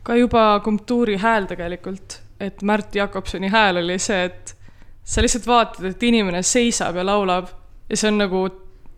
ka 0.03 0.15
juba 0.15 0.61
komptuuri 0.65 1.17
hääl 1.17 1.47
tegelikult, 1.47 2.21
et 2.41 2.63
Märt 2.63 2.95
Jakobsoni 2.95 3.49
hääl 3.49 3.77
oli 3.77 3.99
see, 3.99 4.25
et 4.25 4.57
sa 5.05 5.23
lihtsalt 5.23 5.47
vaatad, 5.47 5.85
et 5.85 6.03
inimene 6.03 6.43
seisab 6.43 6.97
ja 6.97 7.07
laulab 7.07 7.49
ja 7.91 7.97
see 7.97 8.09
on 8.09 8.19
nagu 8.19 8.49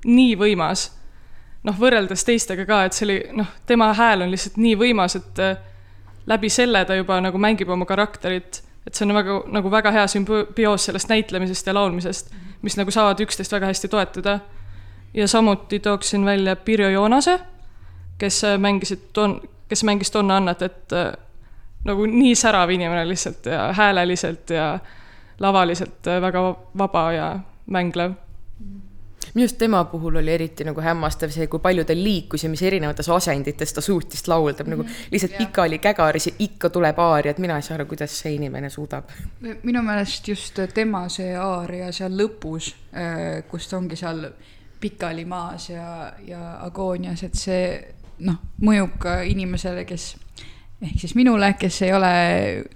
nii 0.05 0.37
võimas 0.37 0.96
noh, 1.67 1.79
võrreldes 1.81 2.25
teistega 2.27 2.67
ka, 2.69 2.83
et 2.87 2.97
see 2.97 3.07
oli 3.09 3.17
noh, 3.41 3.49
tema 3.67 3.91
hääl 3.97 4.25
on 4.27 4.33
lihtsalt 4.33 4.59
nii 4.63 4.77
võimas, 4.79 5.17
et 5.19 5.43
äh, 5.43 5.57
läbi 6.31 6.51
selle 6.53 6.85
ta 6.87 6.97
juba 6.99 7.19
nagu 7.23 7.39
mängib 7.43 7.71
oma 7.73 7.87
karakterit, 7.89 8.63
et 8.87 8.95
see 8.95 9.07
on 9.07 9.17
väga, 9.17 9.41
nagu 9.55 9.71
väga 9.73 9.93
hea 9.95 10.07
sümbioos 10.11 10.89
sellest 10.89 11.11
näitlemisest 11.11 11.67
ja 11.67 11.75
laulmisest, 11.75 12.33
mis 12.63 12.79
nagu 12.79 12.95
saavad 12.95 13.21
üksteist 13.23 13.53
väga 13.53 13.73
hästi 13.73 13.91
toetada. 13.93 14.41
ja 15.15 15.29
samuti 15.29 15.79
tooksin 15.81 16.25
välja 16.25 16.57
Pirjo 16.57 16.89
Joonase, 16.89 17.39
kes 18.19 18.43
mängisid 18.59 19.01
Don, 19.15 19.41
kes 19.69 19.85
mängis 19.85 20.13
Donna 20.13 20.37
Annat, 20.37 20.63
et 20.63 20.93
äh, 20.93 21.13
nagu 21.85 22.07
nii 22.07 22.35
särav 22.35 22.71
inimene 22.71 23.09
lihtsalt 23.09 23.47
ja 23.47 23.73
hääleliselt 23.73 24.51
ja 24.51 24.79
lavaliselt 25.39 26.07
äh, 26.07 26.21
väga 26.21 26.43
vaba 26.79 27.13
ja 27.13 27.39
mänglev 27.67 28.13
minu 29.35 29.45
arust 29.45 29.59
tema 29.59 29.85
puhul 29.85 30.17
oli 30.17 30.33
eriti 30.33 30.65
nagu 30.65 30.81
hämmastav 30.81 31.33
see, 31.35 31.47
kui 31.51 31.61
palju 31.63 31.85
ta 31.85 31.95
liikus 31.97 32.45
ja 32.45 32.51
mis 32.51 32.63
erinevates 32.63 33.09
asendites 33.13 33.73
ta 33.73 33.85
suutis 33.85 34.27
laulda, 34.29 34.65
nagu 34.67 34.83
mhm. 34.83 35.07
lihtsalt 35.13 35.33
yeah. 35.33 35.47
pikali 35.47 35.79
kägaris 35.79 36.27
ja 36.31 36.35
ikka 36.39 36.71
tuleb 36.71 36.99
aaria, 36.99 37.35
et 37.35 37.43
mina 37.43 37.57
ei 37.57 37.67
saa 37.67 37.77
aru, 37.79 37.89
kuidas 37.91 38.15
see 38.21 38.35
inimene 38.37 38.71
suudab. 38.71 39.11
minu 39.63 39.83
meelest 39.83 40.29
just 40.29 40.61
tema 40.75 41.07
see 41.13 41.35
aaria 41.37 41.93
seal 41.93 42.17
lõpus, 42.19 42.73
äh, 42.95 43.43
kus 43.49 43.69
ta 43.71 43.81
ongi 43.81 43.97
seal 43.97 44.29
pikali 44.81 45.25
maas 45.25 45.71
ja, 45.71 46.13
ja 46.27 46.59
agoonias, 46.67 47.23
et 47.27 47.35
see 47.35 47.65
noh, 48.27 48.39
mõjub 48.63 48.99
ka 49.01 49.21
inimesele, 49.27 49.85
kes 49.89 50.15
ehk 50.83 51.01
siis 51.01 51.17
minule, 51.17 51.55
kes 51.59 51.83
ei 51.83 51.93
ole 51.97 52.13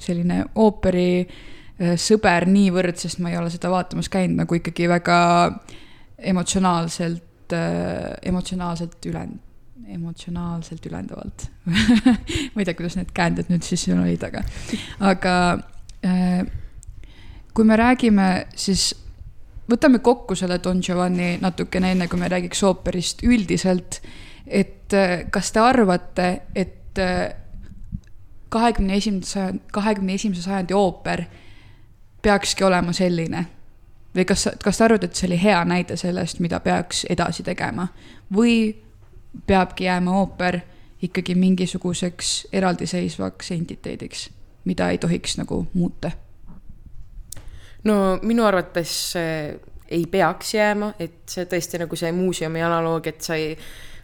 selline 0.01 0.43
ooperi 0.55 1.13
äh, 1.21 1.95
sõber 2.01 2.49
niivõrd, 2.49 2.97
sest 2.97 3.21
ma 3.21 3.33
ei 3.33 3.39
ole 3.39 3.53
seda 3.53 3.71
vaatamas 3.73 4.09
käinud 4.13 4.43
nagu 4.43 4.57
ikkagi 4.57 4.89
väga 4.89 5.21
äh, 5.47 5.79
emotsionaalselt 6.21 7.53
äh,, 7.53 8.17
emotsionaalselt 8.23 9.07
ülend-, 9.07 9.41
emotsionaalselt 9.89 10.87
ülendavalt 10.87 11.47
ma 12.53 12.63
ei 12.63 12.65
tea, 12.65 12.77
kuidas 12.79 12.97
need 12.99 13.13
käänded 13.17 13.51
nüüd 13.53 13.67
siis 13.67 13.87
siin 13.87 14.01
olid, 14.03 14.25
aga, 14.27 14.43
aga 15.11 15.35
äh, 16.07 16.43
kui 17.55 17.67
me 17.67 17.77
räägime, 17.79 18.31
siis 18.57 18.91
võtame 19.71 20.01
kokku 20.05 20.37
selle 20.39 20.61
Don 20.63 20.81
Giovanni 20.83 21.37
natukene 21.43 21.95
enne, 21.95 22.09
kui 22.11 22.19
me 22.21 22.31
räägiks 22.31 22.63
ooperist 22.67 23.25
üldiselt. 23.27 24.01
et 24.47 24.95
äh, 24.95 25.31
kas 25.31 25.53
te 25.53 25.61
arvate, 25.61 26.31
et 26.55 26.99
äh, 26.99 27.35
kahekümne 28.51 28.97
esimese 28.97 29.53
kahekümne 29.73 30.15
esimese 30.15 30.43
sajandi 30.43 30.75
ooper 30.75 31.25
peakski 32.23 32.65
olema 32.65 32.93
selline 32.93 33.47
või 34.15 34.25
kas, 34.25 34.49
kas 34.65 34.79
sa 34.79 34.85
arvad, 34.85 35.05
et 35.05 35.15
see 35.15 35.29
oli 35.29 35.39
hea 35.43 35.61
näide 35.65 35.97
sellest, 35.97 36.41
mida 36.41 36.61
peaks 36.61 37.05
edasi 37.11 37.43
tegema 37.47 37.89
või 38.35 38.75
peabki 39.47 39.85
jääma 39.85 40.17
ooper 40.21 40.61
ikkagi 41.03 41.35
mingisuguseks 41.35 42.49
eraldiseisvaks 42.53 43.51
entiteediks, 43.57 44.29
mida 44.65 44.91
ei 44.91 44.99
tohiks 44.99 45.39
nagu 45.39 45.67
muuta? 45.75 46.11
no 47.85 48.19
minu 48.23 48.45
arvates 48.45 49.15
ei 49.91 50.07
peaks 50.07 50.55
jääma, 50.55 50.93
et 50.99 51.23
see 51.31 51.47
tõesti 51.51 51.81
nagu 51.83 51.97
see 51.97 52.13
muuseumi 52.13 52.63
analoog, 52.63 53.07
et 53.07 53.23
sa 53.25 53.35
ei 53.35 53.57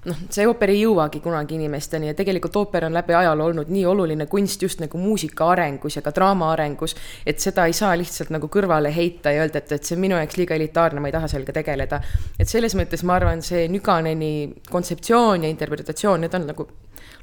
noh, 0.06 0.22
see 0.32 0.46
ooper 0.46 0.70
ei 0.72 0.80
jõuagi 0.82 1.20
kunagi 1.24 1.56
inimesteni 1.58 2.10
ja 2.10 2.16
tegelikult 2.18 2.56
ooper 2.60 2.86
on 2.88 2.96
läbi 2.96 3.16
ajaloo 3.18 3.50
olnud 3.50 3.70
nii 3.72 3.84
oluline 3.90 4.26
kunst 4.30 4.62
just 4.62 4.82
nagu 4.82 4.98
muusika 5.00 5.50
arengus 5.52 5.98
ja 5.98 6.02
ka 6.04 6.12
draama 6.14 6.50
arengus, 6.54 6.96
et 7.26 7.42
seda 7.42 7.66
ei 7.66 7.76
saa 7.76 7.94
lihtsalt 7.98 8.32
nagu 8.34 8.50
kõrvale 8.52 8.92
heita 8.94 9.34
ja 9.34 9.44
öelda, 9.44 9.62
et, 9.62 9.76
et 9.78 9.84
see 9.84 9.98
on 9.98 10.04
minu 10.06 10.18
jaoks 10.20 10.40
liiga 10.40 10.58
elitaarne, 10.58 11.02
ma 11.02 11.10
ei 11.10 11.16
taha 11.16 11.30
sellega 11.32 11.56
tegeleda. 11.60 12.00
et 12.38 12.48
selles 12.48 12.76
mõttes 12.78 13.04
ma 13.06 13.18
arvan, 13.20 13.42
see 13.42 13.66
Nüganeni 13.72 14.32
kontseptsioon 14.70 15.46
ja 15.46 15.52
interpretatsioon, 15.52 16.26
need 16.26 16.38
on 16.38 16.50
nagu 16.52 16.68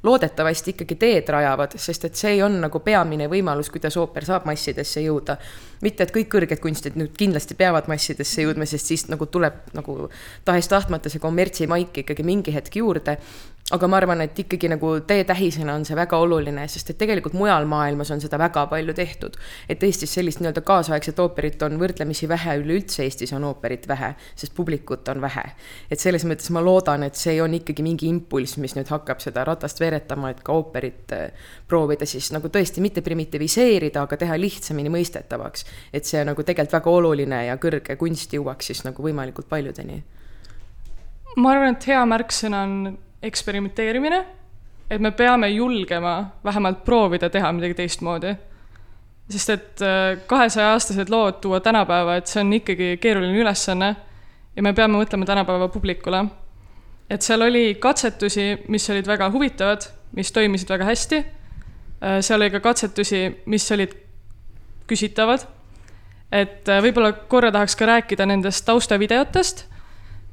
loodetavasti 0.04 0.74
ikkagi 0.74 0.96
teed 1.00 1.30
rajavad, 1.32 1.78
sest 1.80 2.06
et 2.10 2.20
see 2.20 2.42
on 2.44 2.58
nagu 2.66 2.80
peamine 2.84 3.30
võimalus, 3.32 3.70
kuidas 3.72 3.96
ooper 3.98 4.26
saab 4.28 4.48
massidesse 4.50 5.04
jõuda. 5.06 5.38
mitte, 5.84 6.04
et 6.04 6.14
kõik 6.16 6.30
kõrged 6.32 6.60
kunstid 6.64 6.96
nüüd 6.96 7.16
kindlasti 7.20 7.56
peavad 7.60 7.88
massidesse 7.92 8.46
jõudma, 8.46 8.66
sest 8.66 8.88
siis 8.88 9.08
nagu 9.12 9.26
tuleb 9.26 9.54
nagu 9.74 10.10
tahes-tahtmata 10.46 11.10
see 11.10 11.20
kommertsimaik 11.20 11.98
ikkagi 12.04 12.24
mingi 12.24 12.54
hetk 12.56 12.76
juurde 12.80 13.18
aga 13.74 13.88
ma 13.90 13.98
arvan, 13.98 14.22
et 14.22 14.38
ikkagi 14.38 14.70
nagu 14.70 14.90
teetähisena 15.08 15.74
on 15.74 15.86
see 15.88 15.96
väga 15.98 16.18
oluline, 16.22 16.66
sest 16.70 16.92
et 16.94 16.98
tegelikult 17.02 17.34
mujal 17.38 17.66
maailmas 17.70 18.12
on 18.14 18.22
seda 18.22 18.38
väga 18.38 18.68
palju 18.70 18.94
tehtud. 18.94 19.38
et 19.70 19.84
Eestis 19.84 20.14
sellist 20.14 20.42
nii-öelda 20.42 20.62
kaasaegset 20.62 21.20
ooperit 21.20 21.62
on 21.66 21.80
võrdlemisi 21.82 22.30
vähe, 22.30 22.58
üleüldse 22.62 23.04
Eestis 23.08 23.34
on 23.34 23.48
ooperit 23.50 23.88
vähe, 23.90 24.14
sest 24.36 24.54
publikut 24.56 25.10
on 25.10 25.22
vähe. 25.22 25.44
et 25.90 26.00
selles 26.00 26.26
mõttes 26.30 26.52
ma 26.54 26.62
loodan, 26.62 27.04
et 27.04 27.18
see 27.18 27.40
on 27.42 27.54
ikkagi 27.54 27.84
mingi 27.84 28.10
impulss, 28.10 28.60
mis 28.62 28.76
nüüd 28.78 28.92
hakkab 28.94 29.24
seda 29.24 29.46
ratast 29.48 29.82
veeretama, 29.82 30.30
et 30.30 30.44
ka 30.46 30.54
ooperit 30.54 31.16
äh, 31.18 31.32
proovida 31.68 32.06
siis 32.06 32.30
nagu 32.36 32.50
tõesti 32.54 32.82
mitte 32.82 33.02
primitiviseerida, 33.02 34.04
aga 34.06 34.18
teha 34.22 34.38
lihtsamini 34.38 34.92
mõistetavaks. 34.94 35.66
et 35.94 36.06
see 36.06 36.22
nagu 36.24 36.44
tegelikult 36.44 36.78
väga 36.78 36.90
oluline 36.90 37.46
ja 37.48 37.58
kõrge 37.58 37.98
kunst 37.98 38.34
jõuaks 38.34 38.70
siis 38.70 38.84
nagu 38.86 39.02
võimalikult 39.04 39.50
paljudeni. 39.50 40.04
ma 41.38 41.56
arvan, 41.56 41.74
et 41.74 41.90
hea 41.90 42.06
märksõna 42.06 42.62
on 42.68 42.78
eksperimenteerimine, 43.24 44.26
et 44.92 45.02
me 45.02 45.12
peame 45.12 45.50
julgema 45.50 46.16
vähemalt 46.44 46.84
proovida 46.86 47.30
teha 47.30 47.52
midagi 47.52 47.74
teistmoodi. 47.74 48.36
sest 49.30 49.50
et 49.50 49.82
äh, 49.82 50.20
kahesaja-aastased 50.28 51.10
lood 51.10 51.40
tuua 51.42 51.60
tänapäeva, 51.60 52.16
et 52.16 52.28
see 52.28 52.42
on 52.42 52.54
ikkagi 52.54 52.98
keeruline 53.02 53.40
ülesanne 53.40 53.96
ja 54.56 54.64
me 54.64 54.74
peame 54.74 55.00
mõtlema 55.00 55.26
tänapäeva 55.26 55.68
publikule. 55.68 56.26
et 57.10 57.22
seal 57.22 57.42
oli 57.42 57.76
katsetusi, 57.76 58.58
mis 58.68 58.90
olid 58.90 59.08
väga 59.08 59.30
huvitavad, 59.32 59.88
mis 60.12 60.32
toimisid 60.32 60.70
väga 60.70 60.86
hästi, 60.86 61.18
äh, 61.18 62.20
seal 62.22 62.42
oli 62.42 62.52
ka 62.52 62.60
katsetusi, 62.60 63.42
mis 63.46 63.72
olid 63.72 63.96
küsitavad, 64.88 65.48
et 66.32 66.70
äh, 66.70 66.84
võib-olla 66.84 67.14
korra 67.14 67.52
tahaks 67.52 67.76
ka 67.76 67.86
rääkida 67.86 68.26
nendest 68.26 68.66
taustavideotest 68.66 69.73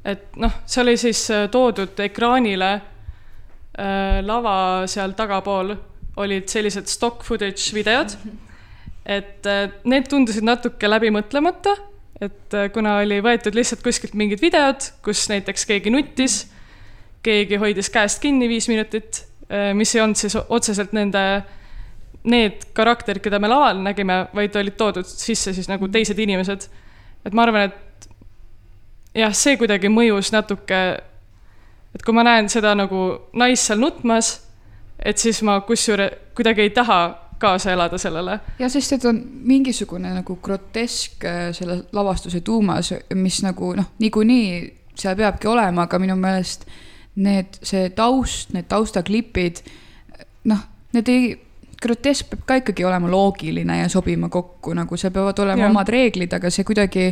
et 0.05 0.37
noh, 0.41 0.61
see 0.65 0.81
oli 0.83 0.97
siis 0.97 1.23
äh, 1.33 1.45
toodud 1.51 1.99
ekraanile 2.01 2.71
äh,, 2.73 4.19
lava 4.25 4.55
seal 4.89 5.13
tagapool 5.17 5.75
olid 6.21 6.49
sellised 6.51 6.89
stock 6.91 7.23
footage 7.23 7.75
videod, 7.75 8.15
et 9.05 9.47
äh, 9.49 9.67
need 9.89 10.09
tundusid 10.09 10.45
natuke 10.45 10.89
läbimõtlemata, 10.89 11.75
et 12.21 12.57
äh, 12.57 12.69
kuna 12.73 12.97
oli 13.03 13.21
võetud 13.23 13.55
lihtsalt 13.57 13.83
kuskilt 13.85 14.17
mingid 14.17 14.41
videod, 14.41 14.89
kus 15.05 15.27
näiteks 15.31 15.67
keegi 15.69 15.93
nuttis, 15.93 16.43
keegi 17.21 17.61
hoidis 17.61 17.91
käest 17.93 18.21
kinni 18.23 18.49
viis 18.49 18.69
minutit 18.71 19.23
äh,, 19.47 19.71
mis 19.77 19.93
ei 19.95 20.01
olnud 20.03 20.17
siis 20.17 20.37
otseselt 20.41 20.97
nende, 20.97 21.23
need 22.25 22.67
karakterid, 22.77 23.21
keda 23.21 23.39
me 23.41 23.49
laval 23.53 23.85
nägime, 23.85 24.23
vaid 24.33 24.57
olid 24.57 24.77
toodud 24.77 25.05
sisse 25.05 25.53
siis 25.53 25.69
nagu 25.69 25.89
teised 25.93 26.17
inimesed. 26.19 26.67
et 27.25 27.33
ma 27.37 27.45
arvan, 27.45 27.69
et 27.69 27.90
jah, 29.15 29.33
see 29.35 29.57
kuidagi 29.59 29.91
mõjus 29.91 30.31
natuke, 30.35 30.81
et 31.95 32.05
kui 32.05 32.15
ma 32.15 32.23
näen 32.27 32.49
seda 32.51 32.75
nagu 32.77 33.03
naist 33.37 33.69
seal 33.69 33.81
nutmas, 33.81 34.35
et 34.99 35.17
siis 35.17 35.41
ma 35.43 35.59
kusjuures 35.67 36.33
kuidagi 36.37 36.67
ei 36.67 36.73
taha 36.75 37.01
kaasa 37.41 37.71
elada 37.73 37.97
sellele. 37.97 38.39
ja 38.59 38.69
sest, 38.69 38.93
et 38.93 39.05
on 39.05 39.21
mingisugune 39.49 40.13
nagu 40.13 40.37
grotesk 40.43 41.25
äh, 41.25 41.49
selle 41.57 41.83
lavastuse 41.91 42.41
tuumas, 42.45 42.93
mis 43.15 43.41
nagu 43.43 43.73
noh, 43.77 43.91
niikuinii 43.99 44.51
seal 44.95 45.15
peabki 45.17 45.49
olema, 45.49 45.87
aga 45.87 45.99
minu 45.99 46.15
meelest 46.19 46.67
need, 47.15 47.57
see 47.65 47.89
taust, 47.97 48.53
need 48.55 48.69
taustaklipid, 48.71 49.63
noh, 50.51 50.61
need 50.93 51.09
ei, 51.11 51.31
grotesk 51.81 52.29
peab 52.29 52.43
ka 52.45 52.59
ikkagi 52.61 52.85
olema 52.85 53.09
loogiline 53.09 53.79
ja 53.81 53.89
sobima 53.89 54.29
kokku, 54.29 54.75
nagu 54.77 54.97
seal 54.97 55.13
peavad 55.15 55.39
olema 55.41 55.65
ja. 55.65 55.71
omad 55.73 55.89
reeglid, 55.89 56.33
aga 56.37 56.51
see 56.53 56.67
kuidagi 56.67 57.07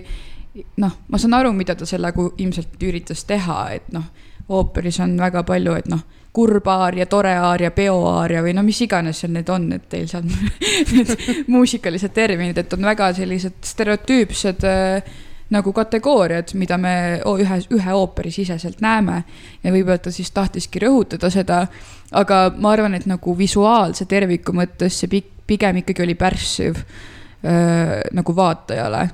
noh, 0.77 0.95
ma 1.07 1.17
saan 1.21 1.35
aru, 1.37 1.53
mida 1.53 1.75
ta 1.75 1.85
sellega 1.85 2.29
ilmselt 2.37 2.81
üritas 2.83 3.23
teha, 3.29 3.59
et 3.77 3.91
noh, 3.95 4.07
ooperis 4.49 4.99
on 5.03 5.17
väga 5.19 5.43
palju, 5.47 5.75
et 5.79 5.89
noh, 5.91 6.01
kurb 6.33 6.67
aaria, 6.69 7.05
tore 7.09 7.31
aaria, 7.35 7.71
peoaaria 7.73 8.43
või 8.45 8.53
no 8.53 8.63
mis 8.65 8.79
iganes 8.85 9.23
seal 9.23 9.33
need 9.33 9.49
on, 9.49 9.65
et 9.75 9.87
teil 9.89 10.05
seal 10.09 10.27
need 10.93 11.15
muusikalised 11.49 12.13
terminid, 12.13 12.57
et 12.57 12.77
on 12.77 12.85
väga 12.85 13.09
sellised 13.17 13.57
stereotüüpsed 13.65 14.67
äh, 14.69 15.17
nagu 15.49 15.73
kategooriad, 15.73 16.53
mida 16.61 16.77
me 16.77 16.93
ühe, 17.25 17.59
ühe 17.73 17.93
ooperi 17.97 18.31
siseselt 18.31 18.81
näeme. 18.85 19.23
ja 19.63 19.73
võib-olla 19.73 19.97
ta 19.97 20.11
siis 20.13 20.31
tahtiski 20.31 20.83
rõhutada 20.85 21.31
seda, 21.33 21.63
aga 22.11 22.41
ma 22.57 22.73
arvan, 22.75 22.93
et 22.93 23.07
nagu 23.09 23.37
visuaalse 23.37 24.05
terviku 24.05 24.53
mõttes 24.53 25.01
see 25.01 25.23
pigem 25.49 25.81
ikkagi 25.81 26.05
oli 26.05 26.15
pärssiv 26.15 26.77
äh, 26.77 27.97
nagu 28.13 28.35
vaatajale 28.35 29.07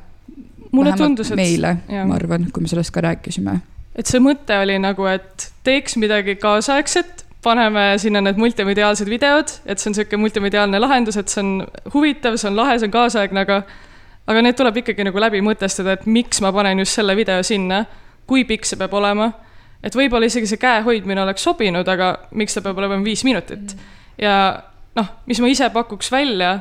mulle 0.75 0.95
tundus, 0.99 1.31
et. 1.31 1.39
meile, 1.39 1.77
ma 2.05 2.17
arvan, 2.17 2.49
kui 2.53 2.65
me 2.65 2.71
sellest 2.71 2.93
ka 2.95 3.03
rääkisime. 3.05 3.59
et 3.95 4.11
see 4.11 4.21
mõte 4.23 4.57
oli 4.61 4.77
nagu, 4.81 5.07
et 5.11 5.49
teeks 5.67 5.97
midagi 6.01 6.37
kaasaegset, 6.41 7.25
paneme 7.45 7.93
sinna 8.01 8.21
need 8.25 8.39
multimediaalsed 8.41 9.09
videod, 9.09 9.51
et 9.65 9.79
see 9.79 9.91
on 9.91 9.95
niisugune 9.95 10.23
multimediaalne 10.23 10.79
lahendus, 10.81 11.17
et 11.21 11.31
see 11.31 11.43
on 11.43 11.65
huvitav, 11.93 12.39
see 12.41 12.49
on 12.49 12.57
lahe, 12.57 12.79
see 12.79 12.89
on 12.89 12.95
kaasaegne, 12.95 13.45
aga 13.45 13.61
aga 14.25 14.41
need 14.41 14.57
tuleb 14.57 14.79
ikkagi 14.81 15.05
nagu 15.05 15.21
läbi 15.21 15.41
mõtestada, 15.45 15.99
et 15.99 16.05
miks 16.09 16.41
ma 16.41 16.51
panen 16.55 16.81
just 16.81 16.97
selle 16.97 17.13
video 17.17 17.43
sinna, 17.45 17.83
kui 18.25 18.45
pikk 18.49 18.65
see 18.65 18.79
peab 18.79 18.95
olema, 18.97 19.29
et 19.85 19.93
võib-olla 19.93 20.29
isegi 20.29 20.49
see 20.49 20.61
käe 20.61 20.81
hoidmine 20.85 21.21
oleks 21.21 21.45
sobinud, 21.45 21.87
aga 21.87 22.15
miks 22.37 22.57
ta 22.57 22.63
peab 22.65 22.81
olema 22.81 22.97
viis 23.05 23.21
minutit. 23.27 23.75
ja 24.21 24.63
noh, 24.97 25.11
mis 25.29 25.41
ma 25.43 25.51
ise 25.51 25.69
pakuks 25.73 26.09
välja, 26.11 26.57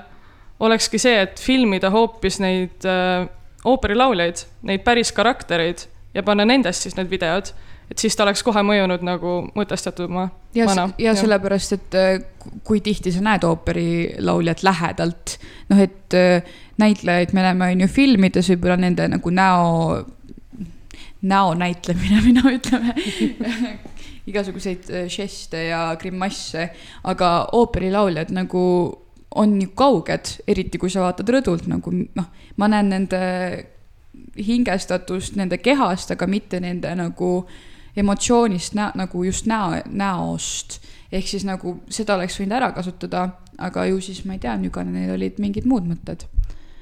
olekski 0.60 1.00
see, 1.00 1.22
et 1.24 1.40
filmida 1.40 1.90
hoopis 1.94 2.38
neid 2.42 2.84
äh, 2.88 3.24
ooperilauljaid, 3.64 4.44
neid 4.68 4.84
päris 4.84 5.12
karaktereid 5.12 5.86
ja 6.14 6.22
panna 6.22 6.46
nendest 6.48 6.84
siis 6.84 6.96
need 6.98 7.10
videod, 7.10 7.50
et 7.90 8.00
siis 8.00 8.16
ta 8.16 8.24
oleks 8.24 8.42
kohe 8.46 8.62
mõjunud 8.64 9.04
nagu 9.04 9.36
mõtestatuma. 9.56 10.28
ja, 10.56 10.66
ja 10.98 11.14
sellepärast, 11.18 11.76
et 11.76 11.96
äh, 11.98 12.12
kui 12.64 12.80
tihti 12.84 13.12
sa 13.12 13.22
näed 13.24 13.44
ooperilauljat 13.44 14.64
lähedalt, 14.66 15.38
noh, 15.72 15.80
et 15.80 16.16
äh, 16.18 16.54
näitlejaid 16.78 17.34
me 17.34 17.44
näeme, 17.44 17.72
on 17.72 17.86
ju, 17.86 17.88
filmides 17.88 18.50
võib-olla 18.52 18.78
nende 18.80 19.08
nagu 19.16 19.34
näo, 19.34 20.04
näo 21.22 21.54
näitlemine 21.58 22.20
või 22.24 22.36
no 22.38 22.46
ütleme 22.52 22.94
igasuguseid 24.30 24.90
äh, 24.90 25.08
žeste 25.12 25.68
ja 25.68 25.86
grimasse, 26.00 26.70
aga 27.04 27.36
ooperilauljad 27.52 28.32
nagu 28.34 28.64
on 29.34 29.60
ju 29.60 29.68
kauged, 29.74 30.30
eriti 30.48 30.78
kui 30.78 30.90
sa 30.90 31.04
vaatad 31.04 31.30
rõdult 31.34 31.68
nagu 31.70 31.92
noh, 31.92 32.26
ma 32.56 32.68
näen 32.70 32.90
nende 32.92 33.20
hingestatust 34.38 35.36
nende 35.38 35.58
kehast, 35.58 36.12
aga 36.14 36.26
mitte 36.30 36.60
nende 36.62 36.92
nagu 36.98 37.30
emotsioonist, 37.96 38.74
nagu 38.74 39.24
just 39.24 39.46
näo, 39.46 39.80
näost. 39.86 40.80
ehk 41.12 41.28
siis 41.30 41.44
nagu 41.46 41.76
seda 41.88 42.16
oleks 42.16 42.40
võinud 42.40 42.56
ära 42.56 42.72
kasutada, 42.74 43.28
aga 43.58 43.84
ju 43.86 44.00
siis 44.02 44.24
ma 44.24 44.34
ei 44.34 44.42
tea, 44.42 44.56
Nüganenil 44.58 45.14
olid 45.14 45.38
mingid 45.38 45.66
muud 45.70 45.86
mõtted 45.86 46.26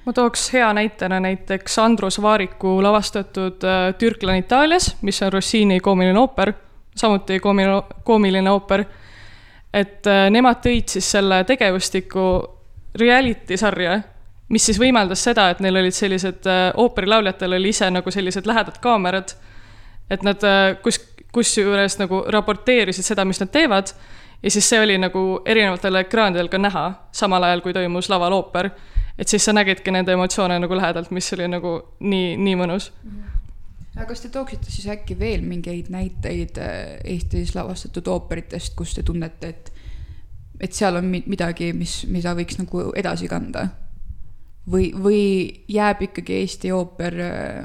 ma 0.07 0.13
tooks 0.13 0.49
hea 0.53 0.73
näitena 0.75 1.21
näiteks 1.21 1.79
Andrus 1.79 2.19
Vaariku 2.23 2.83
lavastatud 2.83 3.65
äh, 3.65 3.95
Türklan 3.99 4.41
Itaalias, 4.41 4.97
mis 5.03 5.23
on 5.23 5.33
Rossini 5.33 5.81
koomiline 5.81 6.19
ooper, 6.19 6.53
samuti 6.97 7.41
koomiline, 7.41 7.83
koomiline 8.05 8.51
ooper 8.51 8.85
et 9.73 10.07
äh, 10.07 10.27
nemad 10.31 10.61
tõid 10.65 10.93
siis 10.93 11.09
selle 11.15 11.43
tegevustiku 11.49 12.27
reality 12.99 13.57
sarja, 13.57 13.99
mis 14.53 14.67
siis 14.69 14.81
võimaldas 14.81 15.23
seda, 15.25 15.49
et 15.51 15.63
neil 15.65 15.81
olid 15.81 15.97
sellised 15.97 16.49
äh, 16.51 16.65
ooperilauljatel 16.77 17.57
oli 17.57 17.73
ise 17.73 17.89
nagu 17.91 18.11
sellised 18.13 18.47
lähedad 18.47 18.79
kaamerad, 18.85 19.35
et 20.11 20.25
nad 20.27 20.45
äh, 20.45 20.77
kus, 20.85 21.01
kusjuures 21.33 21.97
nagu 22.03 22.25
raporteerisid 22.29 23.07
seda, 23.07 23.25
mis 23.25 23.41
nad 23.41 23.53
teevad, 23.53 23.95
ja 24.43 24.51
siis 24.51 24.69
see 24.69 24.81
oli 24.83 24.99
nagu 25.01 25.41
erinevatel 25.47 26.03
ekraanidel 26.03 26.51
ka 26.53 26.61
näha, 26.61 26.87
samal 27.13 27.49
ajal 27.49 27.65
kui 27.65 27.73
toimus 27.73 28.11
laval 28.13 28.37
ooper. 28.37 28.71
et 29.19 29.29
siis 29.29 29.45
sa 29.45 29.53
nägidki 29.53 29.91
nende 29.91 30.13
emotsioone 30.13 30.59
nagu 30.59 30.77
lähedalt, 30.77 31.11
mis 31.11 31.33
oli 31.33 31.49
nagu 31.49 31.79
nii, 32.01 32.37
nii 32.37 32.57
mõnus 32.57 32.93
mm. 32.93 33.11
-hmm 33.11 33.42
aga 33.97 34.07
kas 34.09 34.25
te 34.25 34.31
tooksite 34.33 34.73
siis 34.73 34.89
äkki 34.93 35.19
veel 35.19 35.45
mingeid 35.45 35.91
näiteid 35.93 36.59
äh, 36.63 36.97
Eestis 37.05 37.55
lavastatud 37.55 38.09
ooperitest, 38.09 38.75
kus 38.77 38.95
te 38.97 39.05
tunnete, 39.07 39.53
et, 39.53 39.73
et 40.61 40.73
seal 40.73 40.97
on 41.01 41.11
midagi, 41.13 41.73
mis, 41.77 42.03
mida 42.09 42.35
võiks 42.39 42.61
nagu 42.61 42.91
edasi 42.97 43.29
kanda? 43.31 43.69
või, 44.71 44.93
või 44.95 45.23
jääb 45.69 46.03
ikkagi 46.09 46.39
Eesti 46.43 46.73
ooper 46.73 47.19
äh, 47.21 47.65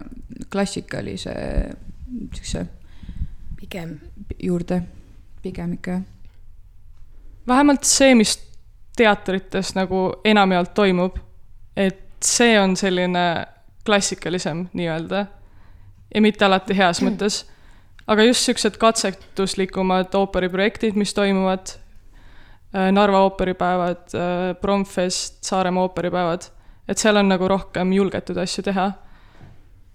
klassikalise 0.49 1.33
siukse 2.33 2.65
pigem 3.59 3.97
juurde, 4.43 4.81
pigem 5.41 5.77
ikka 5.77 5.91
jah? 5.91 6.05
vähemalt 7.47 7.87
see, 7.87 8.15
mis 8.15 8.37
teatrites 8.97 9.75
nagu 9.77 10.09
enamjaolt 10.25 10.73
toimub, 10.73 11.19
et 11.77 12.03
see 12.23 12.57
on 12.59 12.75
selline 12.75 13.23
klassikalisem 13.85 14.65
nii-öelda 14.73 15.25
ja 16.15 16.21
mitte 16.21 16.45
alati 16.45 16.77
heas 16.77 17.01
mõttes. 17.01 17.45
aga 18.07 18.23
just 18.23 18.45
siuksed 18.47 18.77
katsetuslikumad 18.77 20.15
ooperiprojektid, 20.15 20.95
mis 20.95 21.13
toimuvad, 21.13 21.73
äh, 22.75 22.91
Narva 22.91 23.19
ooperipäevad, 23.27 24.05
äh, 24.15 24.55
Promfest, 24.61 25.43
Saaremaa 25.43 25.83
ooperipäevad, 25.83 26.47
et 26.87 26.97
seal 26.97 27.17
on 27.17 27.29
nagu 27.29 27.47
rohkem 27.47 27.93
julgetud 27.93 28.37
asju 28.37 28.63
teha. 28.63 28.91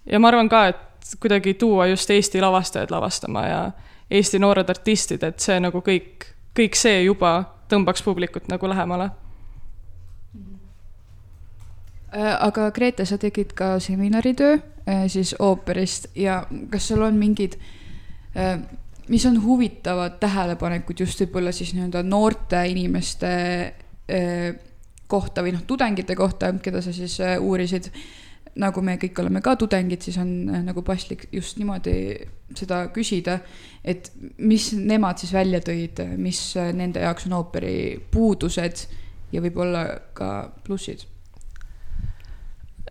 ja 0.07 0.19
ma 0.19 0.29
arvan 0.29 0.49
ka, 0.49 0.67
et 0.67 1.17
kuidagi 1.21 1.55
tuua 1.55 1.87
just 1.87 2.11
Eesti 2.11 2.41
lavastajad 2.41 2.91
lavastama 2.91 3.47
ja 3.47 3.71
Eesti 4.11 4.39
noored 4.39 4.69
artistid, 4.69 5.23
et 5.23 5.41
see 5.41 5.61
nagu 5.61 5.79
kõik, 5.81 6.27
kõik 6.59 6.77
see 6.77 7.03
juba 7.03 7.45
tõmbaks 7.69 8.03
publikut 8.05 8.49
nagu 8.49 8.69
lähemale 8.69 9.11
Äh, 9.11 9.22
aga 12.13 12.71
Grete, 12.71 13.07
sa 13.09 13.19
tegid 13.19 13.55
ka 13.57 13.79
seminaritöö 13.81 14.57
äh, 14.89 15.05
siis 15.09 15.35
ooperist 15.39 16.11
ja 16.17 16.43
kas 16.71 16.89
sul 16.89 17.03
on 17.03 17.17
mingid, 17.17 17.57
äh, 18.37 18.59
mis 19.09 19.27
on 19.27 19.39
huvitavad 19.43 20.19
tähelepanekud 20.21 21.01
just 21.01 21.21
võib-olla 21.25 21.53
siis 21.53 21.73
nii-öelda 21.75 22.03
noorte 22.07 22.67
inimeste 22.71 23.31
kohta 25.09 25.45
või 25.45 25.55
noh, 25.55 25.63
tudengite 25.67 26.17
kohta, 26.19 26.51
keda 26.63 26.83
sa 26.85 26.93
siis 26.93 27.17
uurisid. 27.41 27.89
nagu 28.55 28.83
me 28.85 28.99
kõik 29.01 29.17
oleme 29.23 29.41
ka 29.41 29.55
tudengid, 29.57 30.03
siis 30.05 30.19
on 30.21 30.29
nagu 30.67 30.83
paslik 30.85 31.25
just 31.33 31.57
niimoodi 31.57 31.95
seda 32.55 32.83
küsida, 32.93 33.39
et 33.85 34.11
mis 34.37 34.73
nemad 34.77 35.23
siis 35.23 35.33
välja 35.33 35.61
tõid, 35.65 36.03
mis 36.19 36.41
nende 36.57 37.01
jaoks 37.01 37.27
on 37.31 37.39
ooperi 37.39 37.97
puudused 38.11 38.85
ja 39.33 39.41
võib-olla 39.41 39.87
ka 40.13 40.53
plussid 40.67 41.07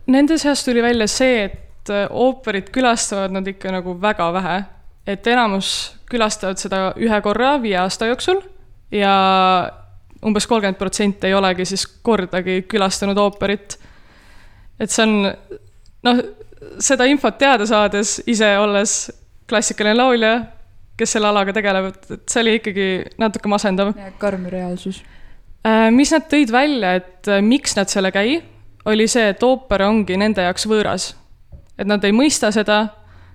Nende 0.06 0.38
seast 0.38 0.66
tuli 0.66 0.82
välja 0.82 1.06
see, 1.06 1.44
et 1.44 1.90
äh, 1.90 2.06
ooperit 2.10 2.70
külastavad 2.74 3.34
nad 3.34 3.46
ikka 3.46 3.70
nagu 3.74 3.94
väga 4.00 4.32
vähe. 4.32 4.62
et 5.06 5.26
enamus 5.26 5.96
külastavad 6.06 6.60
seda 6.62 6.92
ühe 6.94 7.16
korra 7.22 7.56
viie 7.58 7.74
aasta 7.80 8.06
jooksul 8.06 8.38
ja 8.94 9.14
umbes 10.22 10.46
kolmkümmend 10.46 10.78
protsenti 10.78 11.26
ei 11.26 11.34
olegi 11.34 11.64
siis 11.66 11.86
kordagi 12.06 12.60
külastanud 12.70 13.18
ooperit. 13.18 13.78
et 14.78 14.90
see 14.90 15.02
on, 15.02 15.32
noh, 16.06 16.22
seda 16.78 17.06
infot 17.10 17.38
teada 17.38 17.66
saades, 17.66 18.20
ise 18.26 18.52
olles 18.58 18.94
klassikaline 19.50 19.98
laulja, 19.98 20.36
kes 20.98 21.16
selle 21.16 21.30
alaga 21.32 21.54
tegelevad, 21.56 21.98
et 22.14 22.22
see 22.30 22.44
oli 22.44 22.54
ikkagi 22.60 22.86
natuke 23.18 23.50
masendav. 23.50 23.92
karm 24.22 24.46
reaalsus. 24.50 25.02
Äh, 25.66 25.90
mis 25.94 26.10
nad 26.14 26.26
tõid 26.30 26.50
välja, 26.54 26.96
et 26.98 27.28
äh, 27.30 27.42
miks 27.42 27.76
nad 27.78 27.90
seal 27.90 28.10
ei 28.10 28.14
käi 28.14 28.40
oli 28.84 29.06
see, 29.08 29.28
et 29.32 29.42
ooper 29.42 29.86
ongi 29.86 30.16
nende 30.18 30.44
jaoks 30.46 30.66
võõras. 30.70 31.12
et 31.78 31.88
nad 31.88 32.04
ei 32.04 32.12
mõista 32.12 32.52
seda, 32.52 32.86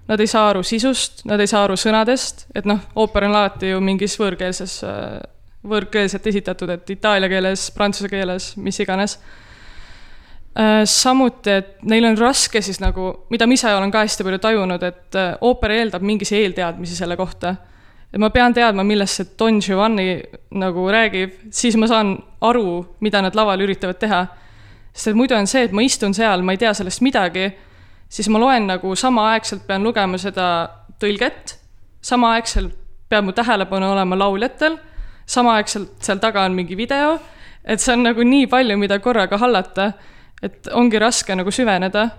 nad 0.07 0.19
ei 0.19 0.27
saa 0.27 0.49
aru 0.51 0.63
sisust, 0.63 1.25
nad 1.25 1.39
ei 1.39 1.47
saa 1.47 1.63
aru 1.65 1.75
sõnadest, 1.75 2.45
et 2.55 2.65
noh, 2.65 2.79
ooper 2.95 3.25
on 3.27 3.36
alati 3.36 3.73
ju 3.73 3.81
mingis 3.83 4.15
võõrkeelses, 4.19 4.79
võõrkeelselt 5.67 6.27
esitatud, 6.27 6.69
et 6.69 6.89
itaalia 6.89 7.29
keeles, 7.29 7.65
prantsuse 7.75 8.10
keeles, 8.10 8.53
mis 8.57 8.79
iganes. 8.79 9.17
samuti, 10.86 11.49
et 11.51 11.83
neil 11.83 12.05
on 12.05 12.17
raske 12.17 12.62
siis 12.62 12.79
nagu, 12.79 13.25
mida 13.29 13.45
ma 13.45 13.53
ise 13.53 13.73
olen 13.73 13.91
ka 13.91 14.05
hästi 14.05 14.23
palju 14.23 14.39
tajunud, 14.39 14.83
et 14.83 15.17
ooper 15.41 15.71
eeldab 15.71 16.01
mingisi 16.01 16.36
eelteadmisi 16.36 16.95
selle 16.95 17.17
kohta 17.17 17.55
et 18.13 18.19
ma 18.19 18.29
pean 18.33 18.53
teadma, 18.55 18.83
millest 18.88 19.19
see 19.19 19.29
Don 19.39 19.60
Giovanni 19.62 20.21
nagu 20.57 20.88
räägib, 20.91 21.33
siis 21.51 21.75
ma 21.75 21.88
saan 21.88 22.15
aru, 22.41 22.95
mida 23.03 23.21
nad 23.21 23.36
laval 23.36 23.62
üritavad 23.65 23.99
teha 23.99 24.21
sest 24.97 25.17
muidu 25.17 25.38
on 25.38 25.47
see, 25.49 25.67
et 25.67 25.75
ma 25.75 25.86
istun 25.86 26.15
seal, 26.17 26.41
ma 26.41 26.55
ei 26.55 26.62
tea 26.62 26.73
sellest 26.75 27.03
midagi, 27.05 27.51
siis 28.10 28.29
ma 28.33 28.41
loen 28.41 28.67
nagu 28.69 28.95
samaaegselt 28.97 29.67
pean 29.67 29.86
lugema 29.86 30.17
seda 30.21 30.47
tõlget, 31.01 31.57
samaaegselt 32.01 32.73
peab 33.10 33.27
mu 33.27 33.33
tähelepanu 33.36 33.91
olema 33.93 34.17
lauljatel, 34.17 34.77
samaaegselt 35.27 36.03
seal 36.03 36.21
taga 36.23 36.45
on 36.47 36.55
mingi 36.57 36.77
video, 36.79 37.17
et 37.63 37.83
see 37.83 37.93
on 37.93 38.07
nagu 38.07 38.23
nii 38.23 38.47
palju, 38.51 38.77
mida 38.79 38.97
korraga 39.03 39.39
hallata, 39.39 39.91
et 40.43 40.69
ongi 40.73 40.99
raske 41.01 41.36
nagu 41.36 41.51
süveneda. 41.51 42.10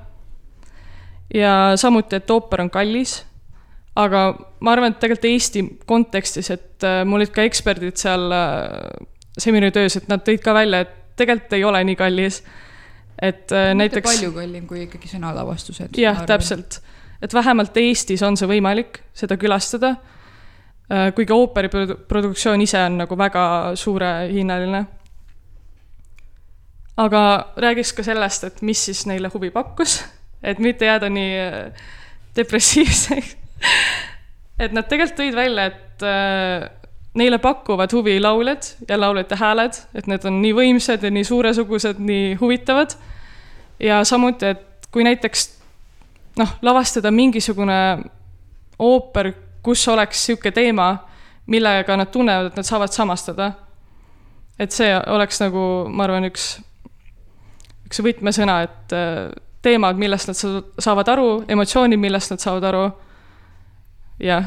ja 1.35 1.77
samuti, 1.77 2.17
et 2.17 2.31
ooper 2.31 2.62
on 2.62 2.71
kallis, 2.73 3.19
aga 3.97 4.31
ma 4.64 4.73
arvan, 4.73 4.95
et 4.95 5.01
tegelikult 5.03 5.27
Eesti 5.29 5.64
kontekstis, 5.87 6.49
et 6.51 6.87
äh, 6.87 7.03
mul 7.05 7.21
olid 7.21 7.35
ka 7.35 7.45
eksperdid 7.45 7.99
seal 8.01 8.33
äh, 8.33 9.05
seminaritöös, 9.37 9.99
et 9.99 10.09
nad 10.09 10.23
tõid 10.25 10.41
ka 10.41 10.55
välja, 10.57 10.87
et 10.87 10.95
tegelikult 11.21 11.53
ei 11.59 11.67
ole 11.69 11.83
nii 11.85 11.99
kallis 11.99 12.41
et 13.23 13.53
äh, 13.53 13.73
näiteks. 13.75 14.07
palju 14.07 14.33
kallim 14.33 14.67
kui 14.67 14.85
ikkagi 14.87 15.11
sõnalavastused. 15.11 15.97
jah, 15.99 16.23
täpselt, 16.27 16.81
et 17.23 17.35
vähemalt 17.35 17.77
Eestis 17.77 18.23
on 18.23 18.37
see 18.37 18.51
võimalik 18.51 19.03
seda 19.17 19.37
külastada 19.41 19.97
äh,. 20.93 21.11
kuigi 21.17 21.35
ooperi 21.35 21.71
produktsioon 22.09 22.63
ise 22.63 22.81
on 22.85 23.01
nagu 23.03 23.19
väga 23.19 23.45
suurehinnaline. 23.75 24.85
aga 26.97 27.23
räägiks 27.57 27.93
ka 27.93 28.03
sellest, 28.03 28.45
et 28.45 28.63
mis 28.63 28.85
siis 28.91 29.07
neile 29.07 29.31
huvi 29.35 29.51
pakkus, 29.51 30.03
et 30.43 30.59
mitte 30.59 30.87
jääda 30.87 31.11
nii 31.11 31.35
äh, 31.43 31.87
depressiivseks 32.37 33.37
et 34.63 34.75
nad 34.75 34.87
tegelikult 34.91 35.21
tõid 35.21 35.37
välja, 35.37 35.69
et 35.71 36.05
äh, 36.07 36.67
neile 37.19 37.39
pakuvad 37.43 37.93
huvi 37.95 38.19
lauljad 38.21 38.73
ja 38.89 38.99
lauljate 39.01 39.39
hääled, 39.39 39.79
et 39.95 40.09
need 40.11 40.27
on 40.29 40.41
nii 40.43 40.55
võimsad 40.57 41.05
ja 41.05 41.13
nii 41.15 41.27
suuresugused, 41.27 42.01
nii 42.03 42.35
huvitavad. 42.41 42.95
Ja 43.81 44.05
samuti, 44.05 44.47
et 44.47 44.88
kui 44.93 45.05
näiteks 45.05 45.49
noh, 46.38 46.55
lavastada 46.62 47.11
mingisugune 47.11 47.79
ooper, 48.79 49.33
kus 49.62 49.88
oleks 49.88 50.29
niisugune 50.29 50.55
teema, 50.55 50.88
millega 51.47 51.97
nad 51.97 52.11
tunnevad, 52.12 52.51
et 52.51 52.57
nad 52.57 52.67
saavad 52.67 52.93
samastada. 52.93 53.53
et 54.59 54.73
see 54.75 54.91
oleks 55.07 55.38
nagu, 55.41 55.87
ma 55.88 56.05
arvan, 56.05 56.25
üks 56.27 56.59
üks 57.87 58.01
võtmesõna, 58.03 58.62
et 58.67 58.95
teemad, 59.62 59.97
millest 59.97 60.29
nad 60.29 60.37
sa- 60.37 60.62
saavad 60.79 61.09
aru, 61.09 61.29
emotsioonid, 61.49 61.99
millest 61.99 62.31
nad 62.31 62.41
saavad 62.43 62.64
aru. 62.64 62.91
jah 64.19 64.45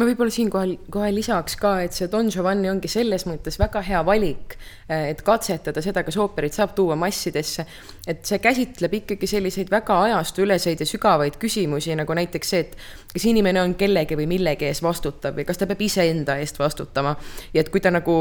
ma 0.00 0.06
võib-olla 0.08 0.32
siinkohal 0.32 0.70
kohe 0.92 1.10
lisaks 1.12 1.58
ka, 1.60 1.74
et 1.84 1.92
see 1.92 2.08
Don 2.08 2.30
Giovanni 2.32 2.70
ongi 2.70 2.88
selles 2.88 3.26
mõttes 3.28 3.58
väga 3.60 3.82
hea 3.84 4.00
valik, 4.06 4.54
et 4.88 5.20
katsetada 5.26 5.82
seda, 5.84 6.00
kas 6.06 6.16
ooperit 6.20 6.56
saab 6.56 6.72
tuua 6.76 6.96
massidesse. 6.96 7.66
et 8.08 8.24
see 8.26 8.38
käsitleb 8.40 8.94
ikkagi 8.96 9.26
selliseid 9.28 9.68
väga 9.70 9.98
ajastuüleseid 10.06 10.80
ja 10.80 10.86
sügavaid 10.88 11.36
küsimusi, 11.42 11.92
nagu 11.98 12.14
näiteks 12.16 12.48
see, 12.50 12.60
et 12.64 12.76
kas 13.12 13.26
inimene 13.28 13.60
on 13.62 13.74
kellegi 13.78 14.16
või 14.16 14.26
millegi 14.30 14.70
ees 14.70 14.80
vastutav 14.82 15.36
või 15.36 15.44
kas 15.44 15.60
ta 15.60 15.68
peab 15.68 15.84
iseenda 15.84 16.38
eest 16.40 16.58
vastutama. 16.58 17.14
ja 17.52 17.60
et 17.60 17.68
kui 17.68 17.84
ta 17.84 17.92
nagu 17.92 18.16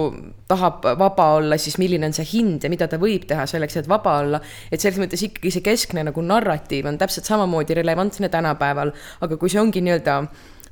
tahab 0.47 0.83
vaba 0.99 1.31
olla, 1.39 1.57
siis 1.57 1.79
milline 1.79 2.05
on 2.05 2.13
see 2.13 2.27
hind 2.33 2.63
ja 2.63 2.69
mida 2.69 2.87
ta 2.87 2.99
võib 2.99 3.25
teha 3.29 3.47
selleks, 3.47 3.77
et 3.77 3.87
vaba 3.87 4.19
olla. 4.19 4.41
et 4.71 4.81
selles 4.81 4.99
mõttes 4.99 5.23
ikkagi 5.23 5.51
see 5.51 5.65
keskne 5.65 6.03
nagu 6.03 6.21
narratiiv 6.21 6.85
on 6.85 6.97
täpselt 6.97 7.25
samamoodi 7.25 7.73
relevantne 7.73 8.29
tänapäeval, 8.29 8.91
aga 9.21 9.37
kui 9.37 9.49
see 9.49 9.61
ongi 9.61 9.81
nii-öelda 9.81 10.21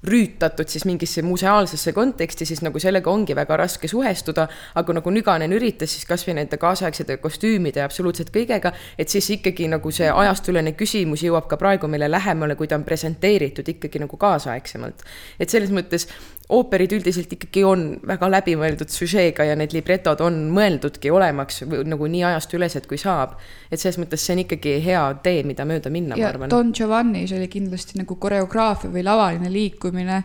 rüütatud 0.03 0.69
siis 0.69 0.85
mingisse 0.85 1.21
museaalsesse 1.21 1.93
konteksti, 1.93 2.45
siis 2.45 2.61
nagu 2.61 2.79
sellega 2.79 3.11
ongi 3.11 3.35
väga 3.35 3.57
raske 3.57 3.87
suhestuda, 3.87 4.47
aga 4.75 4.97
nagu 4.99 5.13
Nüganen 5.13 5.53
üritas 5.57 5.93
siis 5.95 6.05
kasvõi 6.09 6.37
nende 6.37 6.59
kaasaegsete 6.61 7.17
kostüümide 7.23 7.81
ja 7.81 7.87
absoluutselt 7.89 8.31
kõigega, 8.33 8.73
et 8.97 9.09
siis 9.09 9.29
ikkagi 9.37 9.67
nagu 9.71 9.91
see 9.91 10.09
ajastulene 10.11 10.75
küsimus 10.77 11.23
jõuab 11.25 11.49
ka 11.49 11.57
praegu 11.57 11.89
meile 11.91 12.11
lähemale, 12.11 12.55
kui 12.55 12.67
ta 12.67 12.77
on 12.77 12.85
presenteeritud 12.87 13.67
ikkagi 13.75 14.03
nagu 14.03 14.17
kaasaegsemalt. 14.17 15.03
et 15.39 15.49
selles 15.49 15.71
mõttes 15.71 16.07
ooperid 16.49 16.93
üldiselt 16.95 17.31
ikkagi 17.35 17.63
on 17.67 17.85
väga 18.07 18.29
läbimõeldud 18.31 18.91
süžeega 18.91 19.43
ja 19.49 19.55
need 19.59 19.73
libretod 19.75 20.21
on 20.23 20.45
mõeldudki 20.55 21.11
olemaks 21.11 21.63
nagu 21.67 22.07
nii 22.07 22.23
ajastülesed, 22.29 22.87
kui 22.87 22.99
saab. 23.01 23.35
et 23.71 23.79
selles 23.79 23.99
mõttes 23.99 24.23
see 24.23 24.37
on 24.37 24.43
ikkagi 24.45 24.77
hea 24.85 25.03
tee, 25.23 25.43
mida 25.43 25.65
mööda 25.67 25.91
minna, 25.91 26.15
ma 26.15 26.21
ja 26.21 26.31
arvan. 26.31 26.49
Don 26.49 26.71
Giovannis 26.71 27.35
oli 27.35 27.49
kindlasti 27.51 27.99
nagu 27.99 28.15
koreograafia 28.15 28.91
või 28.93 29.03
lavaline 29.03 29.51
liikumine 29.51 30.23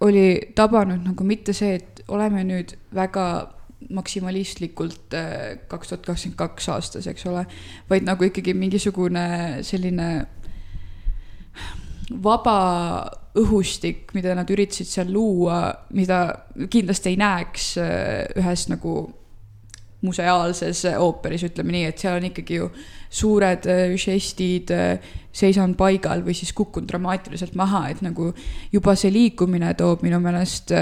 oli 0.00 0.52
tabanud 0.56 1.04
nagu 1.04 1.24
mitte 1.28 1.52
see, 1.56 1.76
et 1.76 2.04
oleme 2.08 2.44
nüüd 2.46 2.72
väga 2.96 3.26
maksimalistlikult 3.90 5.14
äh, 5.16 5.60
kaks 5.68 5.92
tuhat 5.92 6.04
kakskümmend 6.06 6.38
kaks 6.40 6.68
aastas, 6.72 7.08
eks 7.10 7.26
ole, 7.28 7.46
vaid 7.90 8.04
nagu 8.08 8.24
ikkagi 8.24 8.54
mingisugune 8.56 9.24
selline 9.66 10.10
vaba 12.10 13.10
õhustik, 13.38 14.10
mida 14.16 14.34
nad 14.34 14.50
üritasid 14.50 14.88
seal 14.90 15.10
luua, 15.14 15.62
mida 15.94 16.20
kindlasti 16.70 17.12
ei 17.12 17.18
näeks 17.20 17.70
äh, 17.78 18.26
ühes 18.40 18.66
nagu 18.72 18.94
museaalses 20.00 20.86
ooperis, 20.96 21.44
ütleme 21.46 21.74
nii, 21.74 21.84
et 21.90 22.00
seal 22.00 22.16
on 22.18 22.26
ikkagi 22.30 22.58
ju 22.58 22.68
suured 23.20 23.68
äh, 23.70 23.82
žestid, 24.00 24.72
äh, 24.74 25.12
seisan 25.32 25.76
paigal 25.78 26.24
või 26.26 26.34
siis 26.34 26.52
kukun 26.56 26.88
dramaatiliselt 26.90 27.54
maha, 27.58 27.86
et 27.92 28.00
nagu 28.02 28.32
juba 28.72 28.96
see 28.98 29.12
liikumine 29.14 29.74
toob 29.78 30.02
minu 30.02 30.18
meelest 30.22 30.74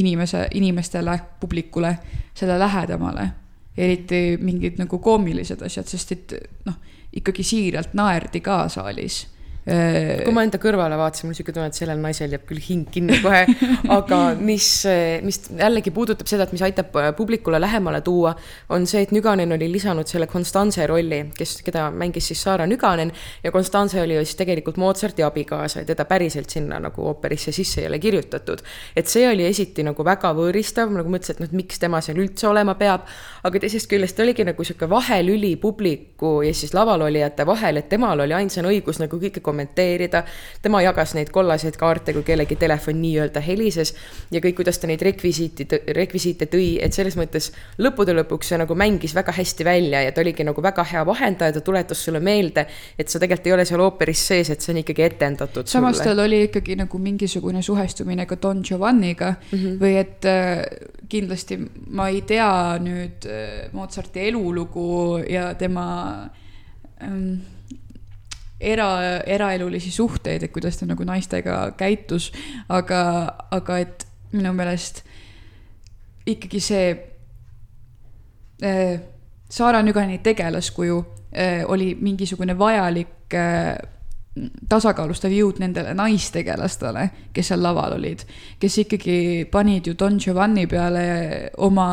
inimese, 0.00 0.48
inimestele, 0.58 1.14
publikule 1.40 1.92
selle 2.34 2.58
lähedamale. 2.58 3.28
eriti 3.76 4.36
mingid 4.40 4.76
nagu 4.76 4.98
koomilised 4.98 5.62
asjad, 5.62 5.86
sest 5.88 6.10
et 6.12 6.34
noh, 6.66 6.74
ikkagi 7.16 7.44
siiralt 7.44 7.94
naerdi 7.96 8.42
ka 8.44 8.66
saalis 8.68 9.22
kui 9.62 10.34
ma 10.34 10.42
enda 10.42 10.58
kõrvale 10.62 10.96
vaatasin, 10.98 11.28
mul 11.28 11.36
sihuke 11.38 11.54
tunne, 11.54 11.68
et 11.70 11.78
sellel 11.78 12.00
naisel 12.02 12.32
jääb 12.34 12.46
küll 12.48 12.62
hing 12.62 12.88
kinni 12.90 13.20
kohe, 13.22 13.44
aga 13.98 14.20
mis, 14.38 14.68
mis 15.22 15.38
jällegi 15.58 15.92
puudutab 15.94 16.30
seda, 16.30 16.48
et 16.48 16.54
mis 16.54 16.64
aitab 16.66 16.90
publikule 17.18 17.60
lähemale 17.62 18.00
tuua, 18.02 18.34
on 18.74 18.86
see, 18.90 19.04
et 19.06 19.12
Nüganen 19.14 19.54
oli 19.54 19.68
lisanud 19.70 20.08
selle 20.10 20.26
Konstantse 20.30 20.86
rolli, 20.90 21.20
kes, 21.36 21.60
keda 21.66 21.88
mängis 21.94 22.32
siis 22.32 22.42
Saara 22.42 22.66
Nüganen. 22.66 23.12
Ja 23.44 23.52
Konstantse 23.54 24.00
oli 24.02 24.16
ju 24.16 24.24
siis 24.24 24.36
tegelikult 24.40 24.76
Mozarti 24.82 25.22
abikaasa 25.22 25.82
ja 25.82 25.88
teda 25.92 26.04
päriselt 26.10 26.50
sinna 26.50 26.80
nagu 26.82 27.06
ooperisse 27.06 27.52
sisse 27.52 27.82
ei 27.82 27.86
ole 27.86 27.98
kirjutatud. 27.98 28.62
et 28.96 29.06
see 29.06 29.28
oli 29.28 29.44
esiti 29.46 29.82
nagu 29.82 30.04
väga 30.04 30.32
võõristav, 30.36 30.90
nagu 30.92 31.10
mõtlesin, 31.10 31.38
et 31.38 31.44
noh, 31.44 31.54
miks 31.56 31.78
tema 31.78 32.00
seal 32.00 32.18
üldse 32.22 32.48
olema 32.48 32.74
peab, 32.78 33.06
aga 33.44 33.62
teisest 33.62 33.88
küljest 33.90 34.18
oligi 34.20 34.44
nagu 34.44 34.64
sihuke 34.64 34.88
vahelüli 34.90 35.54
publiku 35.56 36.40
ja 36.42 36.52
siis 36.54 36.74
lavalolijate 36.74 37.46
vahel, 37.46 37.80
et 37.80 37.88
temal 37.92 38.20
oli 38.24 38.34
ainsana 38.36 38.72
õigus 38.72 39.00
nagu 39.02 39.20
kõike 39.22 39.42
kommenteerida. 39.52 40.24
tema 40.62 40.82
jagas 40.82 41.14
neid 41.14 41.30
kollaseid 41.30 41.76
kaarte, 41.76 42.12
kui 42.16 42.24
kellegi 42.26 42.56
telefon 42.56 43.00
nii-öelda 43.02 43.40
helises 43.44 43.94
ja 44.30 44.40
kõik, 44.40 44.58
kuidas 44.62 44.80
ta 44.80 44.90
neid 44.90 45.02
rekvisiiti, 45.02 45.68
rekvisiite 45.96 46.48
tõi, 46.50 46.78
et 46.82 46.92
selles 46.96 47.16
mõttes 47.20 47.52
lõppude 47.78 48.16
lõpuks 48.16 48.52
see 48.52 48.60
nagu 48.60 48.74
mängis 48.78 49.14
väga 49.14 49.34
hästi 49.36 49.64
välja 49.64 50.02
ja 50.06 50.12
ta 50.12 50.24
oligi 50.24 50.44
nagu 50.46 50.62
väga 50.62 50.84
hea 50.92 51.04
vahendaja, 51.06 51.52
ta 51.58 51.64
tuletas 51.64 52.04
sulle 52.04 52.20
meelde, 52.20 52.66
et 52.98 53.08
sa 53.08 53.20
tegelikult 53.20 53.46
ei 53.46 53.56
ole 53.56 53.68
seal 53.68 53.84
ooperis 53.84 54.26
sees, 54.32 54.50
et 54.50 54.60
see 54.60 54.72
on 54.74 54.82
ikkagi 54.82 55.06
etendatud 55.06 55.68
samas 55.72 56.00
tal 56.04 56.18
oli 56.24 56.42
ikkagi 56.48 56.76
nagu 56.76 56.98
mingisugune 56.98 57.62
suhestumine 57.62 58.26
ka 58.26 58.36
Don 58.42 58.62
Giovanniga 58.64 59.34
mm 59.34 59.58
-hmm. 59.58 59.78
või 59.80 59.96
et 60.00 60.24
äh, 60.24 60.64
kindlasti 61.08 61.58
ma 61.86 62.08
ei 62.08 62.22
tea 62.22 62.78
nüüd 62.78 63.26
äh, 63.26 63.72
Mozarti 63.72 64.28
elulugu 64.28 65.18
ja 65.28 65.54
tema 65.54 66.28
ähm, 67.02 67.34
era, 68.62 68.88
eraelulisi 69.26 69.90
suhteid, 69.90 70.46
et 70.46 70.52
kuidas 70.54 70.78
ta 70.78 70.86
nagu 70.88 71.04
naistega 71.06 71.72
käitus, 71.78 72.30
aga, 72.72 73.02
aga 73.50 73.78
et 73.82 74.06
minu 74.32 74.52
meelest 74.56 75.02
ikkagi 76.26 76.60
see 76.62 76.90
äh, 78.62 79.00
Saara 79.52 79.82
Nügani 79.82 80.18
tegelaskuju 80.24 80.98
äh, 81.36 81.64
oli 81.68 81.94
mingisugune 82.00 82.56
vajalik 82.58 83.34
äh, 83.34 83.74
tasakaalustav 84.68 85.32
jõud 85.34 85.58
nendele 85.60 85.92
naistegelastele, 85.96 87.08
kes 87.36 87.50
seal 87.52 87.60
laval 87.60 87.98
olid, 87.98 88.24
kes 88.60 88.78
ikkagi 88.86 89.44
panid 89.52 89.90
ju 89.90 89.96
Don 89.98 90.16
Giovanni 90.20 90.64
peale 90.70 91.04
oma 91.60 91.88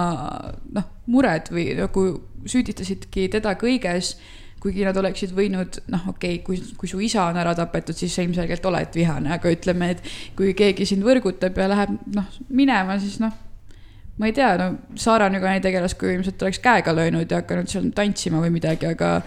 noh, 0.71 0.87
mured 1.11 1.51
või 1.51 1.73
nagu 1.75 2.05
süüdistasidki 2.47 3.27
teda 3.33 3.57
kõiges 3.59 4.13
kuigi 4.59 4.85
nad 4.87 4.97
oleksid 4.99 5.33
võinud, 5.35 5.81
noh, 5.93 6.07
okei 6.13 6.39
okay,, 6.39 6.45
kui, 6.45 6.61
kui 6.77 6.89
su 6.91 6.99
isa 7.03 7.27
on 7.29 7.39
ära 7.39 7.53
tapetud, 7.57 7.97
siis 7.97 8.15
sa 8.15 8.25
ilmselgelt 8.25 8.65
oled 8.69 8.95
vihane, 8.95 9.31
aga 9.35 9.53
ütleme, 9.53 9.93
et 9.95 10.03
kui 10.37 10.53
keegi 10.57 10.87
sind 10.89 11.05
võrgutab 11.07 11.57
ja 11.57 11.69
läheb, 11.71 11.93
noh, 12.15 12.39
minema, 12.49 12.99
siis 13.01 13.19
noh, 13.23 13.35
ma 14.19 14.29
ei 14.29 14.35
tea, 14.35 14.53
no 14.59 14.71
Saara 14.99 15.29
Nügani 15.31 15.63
tegelaskuju 15.63 16.17
ilmselt 16.17 16.41
oleks 16.43 16.59
käega 16.63 16.95
löönud 16.95 17.31
ja 17.31 17.43
hakanud 17.43 17.71
seal 17.71 17.91
tantsima 17.95 18.41
või 18.43 18.51
midagi, 18.59 18.89
aga 18.89 19.19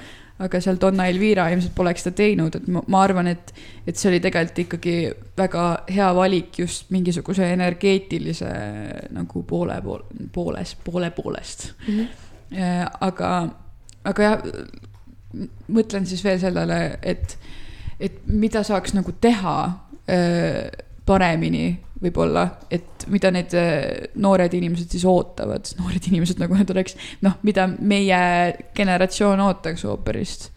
aga 0.42 0.61
seal 0.62 0.79
Donna 0.81 1.07
Elvira 1.11 1.47
ilmselt 1.53 1.75
poleks 1.77 2.07
seda 2.07 2.16
teinud, 2.18 2.57
et 2.59 2.68
ma, 2.73 2.83
ma 2.90 3.03
arvan, 3.05 3.29
et, 3.31 3.53
et 3.87 3.99
see 3.99 4.11
oli 4.11 4.21
tegelikult 4.23 4.62
ikkagi 4.64 4.95
väga 5.38 5.66
hea 5.92 6.09
valik 6.16 6.62
just 6.62 6.90
mingisuguse 6.95 7.47
energeetilise 7.55 8.53
nagu 9.14 9.45
poole, 9.49 9.79
poole, 9.85 10.29
pooles, 10.35 10.75
poole 10.85 11.12
poolest 11.14 11.68
mm. 11.87 11.99
-hmm. 11.99 12.88
aga, 13.09 13.31
aga 14.11 14.23
jah, 14.23 14.49
mõtlen 15.73 16.07
siis 16.09 16.25
veel 16.25 16.40
sellele, 16.42 16.81
et, 17.03 17.37
et 18.01 18.21
mida 18.27 18.62
saaks 18.66 18.95
nagu 18.97 19.14
teha 19.21 19.57
öö, 20.11 20.66
paremini 21.07 21.66
võib-olla, 22.03 22.47
et 22.71 23.07
mida 23.12 23.31
need 23.35 23.55
noored 24.23 24.55
inimesed 24.59 24.90
siis 24.90 25.05
ootavad, 25.09 25.71
noored 25.81 26.11
inimesed 26.11 26.42
nagu 26.42 26.59
nad 26.59 26.75
oleks, 26.75 26.99
noh, 27.23 27.38
mida 27.47 27.68
meie 27.79 28.18
generatsioon 28.77 29.42
ootaks 29.49 29.87
ooperist? 29.88 30.51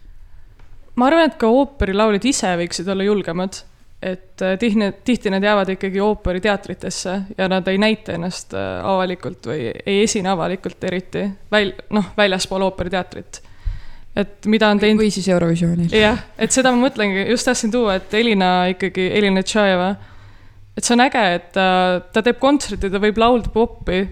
ma 0.96 1.10
arvan, 1.10 1.28
et 1.28 1.40
ka 1.40 1.50
ooperilaulid 1.52 2.24
ise 2.24 2.54
võiksid 2.56 2.88
olla 2.88 3.04
julgemad, 3.04 3.58
et 4.06 4.42
tihti, 4.62 4.88
tihti 5.08 5.32
nad 5.34 5.44
jäävad 5.44 5.74
ikkagi 5.74 6.00
ooperiteatritesse 6.04 7.16
ja 7.38 7.48
nad 7.52 7.68
ei 7.68 7.80
näita 7.82 8.14
ennast 8.16 8.54
avalikult 8.56 9.50
või 9.50 9.72
ei 9.74 10.04
esine 10.04 10.32
avalikult 10.32 10.84
eriti 10.88 11.26
väl-, 11.52 11.74
noh, 11.96 12.14
väljaspool 12.18 12.64
ooperiteatrit 12.70 13.42
et 14.16 14.48
mida 14.52 14.70
on 14.72 14.80
teinud. 14.80 15.04
või 15.04 15.12
siis 15.12 15.28
Eurovisioonil. 15.28 15.92
jah, 15.92 16.20
et 16.40 16.52
seda 16.56 16.72
ma 16.72 16.88
mõtlengi, 16.88 17.28
just 17.30 17.48
tahtsin 17.48 17.72
tuua, 17.72 17.98
et 18.00 18.14
Elina 18.14 18.68
ikkagi, 18.72 19.10
Elina 19.18 19.44
Tšajeva, 19.44 19.90
et 20.78 20.84
see 20.84 20.96
on 20.96 21.04
äge, 21.06 21.24
et 21.40 21.50
ta, 21.56 21.68
ta 22.14 22.24
teeb 22.24 22.40
kontserti, 22.40 22.92
ta 22.92 23.02
võib 23.04 23.20
laulda 23.20 23.52
popi, 23.54 24.04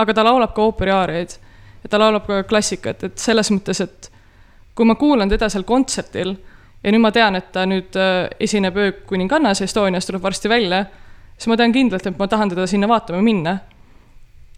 aga 0.00 0.16
ta 0.16 0.24
laulab 0.24 0.54
ka 0.56 0.64
ooperiaariaid. 0.68 1.36
ja 1.82 1.88
ta 1.88 2.00
laulab 2.00 2.26
ka 2.26 2.42
klassikat, 2.48 3.04
et 3.04 3.18
selles 3.18 3.50
mõttes, 3.52 3.80
et 3.84 4.10
kui 4.74 4.88
ma 4.88 4.96
kuulan 5.00 5.28
teda 5.28 5.48
seal 5.52 5.64
kontserdil 5.68 6.34
ja 6.82 6.92
nüüd 6.92 7.02
ma 7.02 7.10
tean, 7.12 7.36
et 7.36 7.50
ta 7.52 7.66
nüüd 7.68 7.96
esineb 8.40 8.76
öökuningannas 8.76 9.60
Estonias, 9.64 10.06
tuleb 10.08 10.22
varsti 10.24 10.48
välja, 10.48 10.84
siis 11.36 11.48
ma 11.52 11.56
tean 11.60 11.72
kindlalt, 11.72 12.06
et 12.06 12.18
ma 12.18 12.28
tahan 12.28 12.52
teda 12.54 12.66
sinna 12.68 12.88
vaatama 12.88 13.20
minna. 13.22 13.58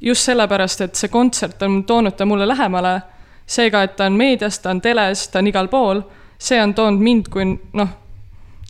just 0.03 0.27
sellepärast, 0.27 0.81
et 0.81 0.95
see 0.99 1.09
kontsert 1.09 1.63
on 1.63 1.85
toonud 1.87 2.17
ta 2.19 2.27
mulle 2.27 2.47
lähemale 2.49 3.01
seega, 3.47 3.83
et 3.83 3.97
ta 3.97 4.07
on 4.07 4.17
meedias, 4.19 4.59
ta 4.59 4.71
on 4.71 4.81
teles, 4.81 5.27
ta 5.29 5.39
on 5.39 5.51
igal 5.51 5.69
pool, 5.69 6.03
see 6.39 6.61
on 6.63 6.75
toonud 6.75 7.03
mind 7.03 7.29
kui 7.33 7.47
noh, 7.49 7.91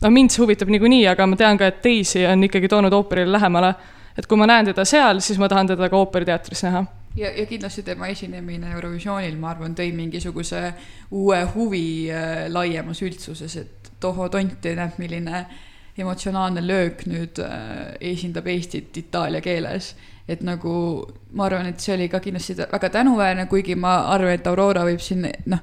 no 0.03 0.11
mind 0.11 0.33
see 0.33 0.43
huvitab 0.43 0.71
niikuinii, 0.73 1.05
aga 1.11 1.27
ma 1.27 1.39
tean 1.39 1.59
ka, 1.59 1.69
et 1.69 1.81
teisi 1.83 2.25
on 2.27 2.43
ikkagi 2.47 2.69
toonud 2.71 2.93
ooperile 2.93 3.37
lähemale. 3.37 3.73
et 4.17 4.27
kui 4.29 4.37
ma 4.37 4.45
näen 4.45 4.67
teda 4.69 4.85
seal, 4.85 5.19
siis 5.25 5.39
ma 5.41 5.47
tahan 5.49 5.71
teda 5.71 5.89
ka 5.89 5.97
ooperiteatris 5.97 6.63
näha. 6.67 6.85
ja, 7.15 7.31
ja 7.39 7.45
kindlasti 7.45 7.83
tema 7.83 8.07
esinemine 8.07 8.71
Eurovisioonil, 8.71 9.37
ma 9.37 9.49
arvan, 9.49 9.75
tõi 9.75 9.91
mingisuguse 9.95 10.73
uue 11.11 11.43
huvi 11.55 12.11
äh, 12.11 12.45
laiemas 12.49 13.01
üldsuses, 13.01 13.57
et 13.57 13.91
tohoo 13.99 14.29
tonti, 14.29 14.75
näed, 14.75 14.97
milline 14.97 15.45
emotsionaalne 15.97 16.67
löök 16.67 17.05
nüüd 17.05 17.39
äh, 17.43 17.93
esindab 18.01 18.47
Eestit 18.47 18.97
itaalia 18.97 19.41
keeles. 19.41 19.95
et 20.27 20.39
nagu 20.41 21.03
ma 21.35 21.49
arvan, 21.49 21.67
et 21.67 21.81
see 21.83 21.91
oli 21.97 22.05
ka 22.07 22.21
kindlasti 22.23 22.55
väga 22.55 22.89
tänuväärne, 22.89 23.43
kuigi 23.51 23.75
ma 23.75 23.97
arvan, 24.13 24.37
et 24.37 24.45
Aurora 24.47 24.85
võib 24.87 25.01
siin 25.03 25.25
noh, 25.51 25.59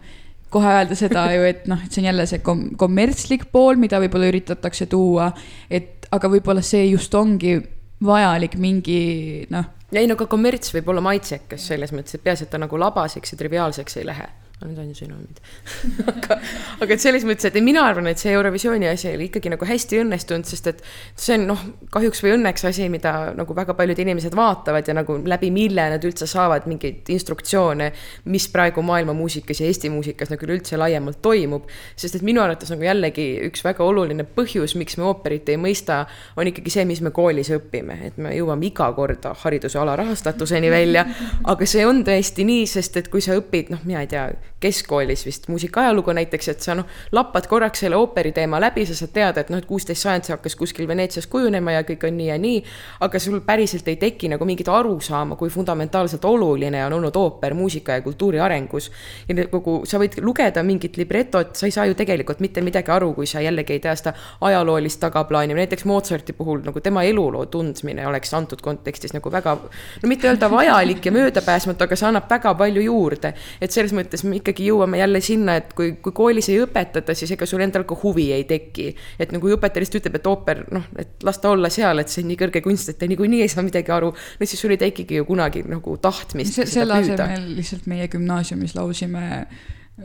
kohe 0.53 0.75
öelda 0.75 0.99
seda 0.99 1.23
ju, 1.33 1.47
et 1.49 1.65
noh, 1.71 1.81
et 1.81 1.89
see 1.89 2.03
on 2.03 2.09
jälle 2.11 2.27
see 2.29 2.43
kom-, 2.45 2.67
kommertslik 2.77 3.47
pool, 3.55 3.81
mida 3.81 3.97
võib-olla 4.03 4.29
üritatakse 4.29 4.87
tuua, 4.93 5.31
et 5.71 6.05
aga 6.13 6.29
võib-olla 6.29 6.61
see 6.67 6.91
just 6.91 7.15
ongi 7.17 7.57
vajalik 8.05 8.59
mingi 8.61 9.01
noh. 9.49 9.73
ei 9.97 10.05
no 10.11 10.19
ka 10.21 10.29
kommerts 10.29 10.75
võib 10.77 10.93
olla 10.93 11.07
maitsekas 11.09 11.65
selles 11.73 11.97
mõttes, 11.97 12.19
et 12.19 12.25
peaasi, 12.25 12.45
et 12.45 12.53
ta 12.53 12.61
nagu 12.61 12.85
labaseks 12.85 13.33
ja 13.33 13.41
triviaalseks 13.41 13.97
ei 13.97 14.07
lähe 14.13 14.29
need 14.69 14.79
on 14.79 14.89
ju 14.91 14.99
sünonüümid 14.99 15.41
aga, 16.13 16.37
aga 16.85 16.95
et 16.95 17.03
selles 17.03 17.25
mõttes, 17.29 17.49
et 17.49 17.57
mina 17.65 17.85
arvan, 17.89 18.11
et 18.11 18.21
see 18.21 18.33
Eurovisiooni 18.35 18.89
asi 18.91 19.09
oli 19.15 19.31
ikkagi 19.31 19.53
nagu 19.53 19.67
hästi 19.67 20.01
õnnestunud, 20.03 20.49
sest 20.49 20.69
et 20.73 20.83
see 21.17 21.39
on 21.39 21.47
noh, 21.53 21.63
kahjuks 21.95 22.21
või 22.25 22.35
õnneks 22.37 22.67
asi, 22.69 22.89
mida 22.93 23.15
nagu 23.37 23.57
väga 23.57 23.75
paljud 23.79 24.03
inimesed 24.05 24.37
vaatavad 24.37 24.89
ja 24.89 24.97
nagu 24.97 25.17
läbi 25.25 25.51
mille 25.55 25.87
nad 25.95 26.05
üldse 26.05 26.29
saavad 26.31 26.69
mingeid 26.71 27.09
instruktsioone, 27.15 27.91
mis 28.33 28.49
praegu 28.53 28.85
maailma 28.85 29.15
muusikas 29.17 29.63
ja 29.63 29.71
Eesti 29.71 29.91
muusikas 29.93 30.33
nagu 30.33 30.49
üldse 30.51 30.79
laiemalt 30.81 31.23
toimub. 31.23 31.69
sest 31.97 32.21
et 32.21 32.27
minu 32.27 32.43
arvates 32.43 32.71
nagu 32.73 32.85
jällegi 32.85 33.27
üks 33.49 33.65
väga 33.65 33.85
oluline 33.85 34.27
põhjus, 34.37 34.77
miks 34.77 34.99
me 35.01 35.09
ooperit 35.09 35.49
ei 35.49 35.59
mõista, 35.61 36.05
on 36.37 36.51
ikkagi 36.51 36.73
see, 36.77 36.85
mis 36.89 37.01
me 37.01 37.15
koolis 37.17 37.53
õpime, 37.57 37.97
et 38.11 38.21
me 38.21 38.35
jõuame 38.37 38.69
iga 38.69 38.91
kord 38.97 39.25
hariduse 39.45 39.79
alarahastatuseni 39.81 40.71
välja. 40.71 41.07
aga 41.45 41.67
see 41.67 41.87
on 41.87 42.05
tõesti 42.05 42.45
nii, 42.47 42.67
sest 42.69 42.97
et 43.01 43.09
kui 43.13 43.25
sa 43.25 43.37
õpid, 43.39 43.73
noh, 43.73 43.85
mina 43.89 44.05
ei 44.05 44.11
tea 44.11 44.29
keskkoolis 44.61 45.27
vist 45.27 45.49
muusikaajalugu 45.49 46.13
näiteks, 46.13 46.49
et 46.49 46.61
sa 46.61 46.75
noh, 46.77 46.89
lappad 47.13 47.47
korraks 47.49 47.81
selle 47.85 47.97
ooperi 47.97 48.33
teema 48.37 48.61
läbi, 48.61 48.85
sa 48.87 48.95
saad 48.97 49.13
teada, 49.15 49.41
et 49.41 49.51
noh, 49.53 49.61
et 49.61 49.69
kuusteist 49.69 50.05
sajand 50.05 50.27
see 50.27 50.35
hakkas 50.35 50.57
kuskil 50.61 50.89
Veneetsias 50.89 51.27
kujunema 51.33 51.73
ja 51.79 51.85
kõik 51.89 52.05
on 52.09 52.17
nii 52.19 52.29
ja 52.29 52.37
nii. 52.41 52.63
aga 53.01 53.19
sul 53.19 53.41
päriselt 53.47 53.89
ei 53.89 53.97
teki 53.97 54.29
nagu 54.35 54.45
mingit 54.45 54.69
arusaama, 54.69 55.37
kui 55.41 55.51
fundamentaalselt 55.51 56.25
oluline 56.25 56.85
on 56.87 56.99
olnud 56.99 57.17
ooper 57.17 57.55
muusika 57.55 57.97
ja 57.97 58.03
kultuuri 58.05 58.41
arengus. 58.41 58.91
ja 59.29 59.47
kogu, 59.49 59.81
sa 59.87 59.99
võid 59.99 60.21
lugeda 60.21 60.63
mingit 60.63 60.97
libretot, 60.97 61.57
sa 61.57 61.67
ei 61.67 61.75
saa 61.75 61.87
ju 61.87 61.95
tegelikult 61.95 62.41
mitte 62.41 62.61
midagi 62.61 62.93
aru, 62.93 63.13
kui 63.15 63.27
sa 63.27 63.41
jällegi 63.41 63.73
ei 63.73 63.81
tea 63.81 63.97
seda 63.97 64.13
ajaloolist 64.41 65.01
tagaplaani, 65.01 65.55
näiteks 65.55 65.85
Mozarti 65.89 66.33
puhul 66.37 66.61
nagu 66.67 66.81
tema 66.81 67.03
eluloo 67.03 67.47
tundmine 67.47 68.07
oleks 68.07 68.35
antud 68.35 68.61
kontekstis 68.61 69.15
nagu 69.17 69.33
väga, 69.33 69.57
no 70.03 70.09
mitte 70.09 70.29
öelda 70.29 70.51
vajalik 70.51 71.07
ja 71.07 71.13
möödapääsmatu, 71.13 71.85
aga 71.85 71.97
see 71.97 72.09
annab 72.09 72.29
väga 72.31 72.55
palju 72.55 72.85
juurde. 72.85 73.33
et 73.61 73.71
selles 73.71 73.93
mõttes 73.97 74.25
ikkagi 74.41 74.69
jõuame 74.71 75.01
jälle 75.01 75.21
sinna, 75.25 75.57
et 75.61 75.73
kui, 75.77 75.93
kui 76.03 76.15
koolis 76.17 76.51
ei 76.53 76.61
õpetata, 76.65 77.15
siis 77.17 77.35
ega 77.37 77.49
sul 77.49 77.63
endal 77.65 77.87
ka 77.89 77.97
huvi 78.03 78.31
ei 78.37 78.45
teki. 78.49 78.91
et 79.21 79.35
nagu 79.35 79.53
õpetaja 79.57 79.85
lihtsalt 79.85 80.01
ütleb, 80.03 80.21
et 80.21 80.31
ooper, 80.31 80.63
noh, 80.75 80.87
et 81.01 81.27
las 81.27 81.41
ta 81.43 81.53
olla 81.55 81.71
seal, 81.73 82.03
et 82.03 82.13
see 82.13 82.25
on 82.25 82.31
nii 82.33 82.41
kõrge 82.41 82.65
kunst, 82.65 82.93
et 82.93 83.01
ta 83.01 83.09
niikuinii 83.11 83.43
ei 83.45 83.53
saa 83.53 83.65
midagi 83.67 83.93
aru. 83.95 84.13
no 84.13 84.47
siis 84.47 84.61
sul 84.61 84.77
ei 84.77 84.81
tekigi 84.81 85.21
ju 85.21 85.29
kunagi 85.29 85.65
nagu 85.69 85.97
tahtmist 86.03 86.59
se. 86.59 86.67
selle 86.71 86.99
asemel 87.01 87.53
lihtsalt 87.59 87.87
meie 87.91 88.09
gümnaasiumis 88.11 88.75
laulsime 88.79 89.45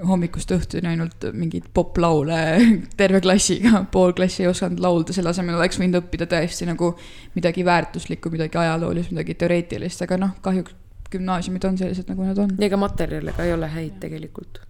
hommikust 0.04 0.52
õhtuni 0.52 0.89
ainult 0.91 1.28
mingeid 1.34 1.69
poplaule 1.74 2.39
terve 3.00 3.21
klassiga, 3.24 3.86
pool 3.91 4.15
klassi 4.17 4.43
ei 4.43 4.50
osanud 4.52 4.82
laulda, 4.84 5.15
selle 5.15 5.32
asemel 5.32 5.60
oleks 5.60 5.80
võinud 5.80 6.02
õppida 6.02 6.28
tõesti 6.32 6.67
nagu 6.67 6.93
midagi 7.38 7.65
väärtuslikku, 7.65 8.34
midagi 8.34 8.60
ajaloolist, 8.60 9.13
midagi 9.15 9.38
teoreetilist, 9.39 10.04
aga 10.06 10.19
noh, 10.26 10.36
kahjuks 10.43 10.76
gümnaasiumid 11.11 11.63
on 11.63 11.77
sellised, 11.77 12.07
nagu 12.09 12.25
nad 12.25 12.37
on. 12.41 12.53
ega 12.61 12.77
materjale 12.79 13.33
ka 13.35 13.45
ei 13.45 13.53
ole 13.53 13.67
häid 13.71 13.97
tegelikult. 14.01 14.61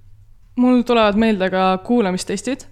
mul 0.56 0.82
tulevad 0.88 1.20
meelde 1.20 1.50
ka 1.50 1.66
kuulamistestid, 1.84 2.66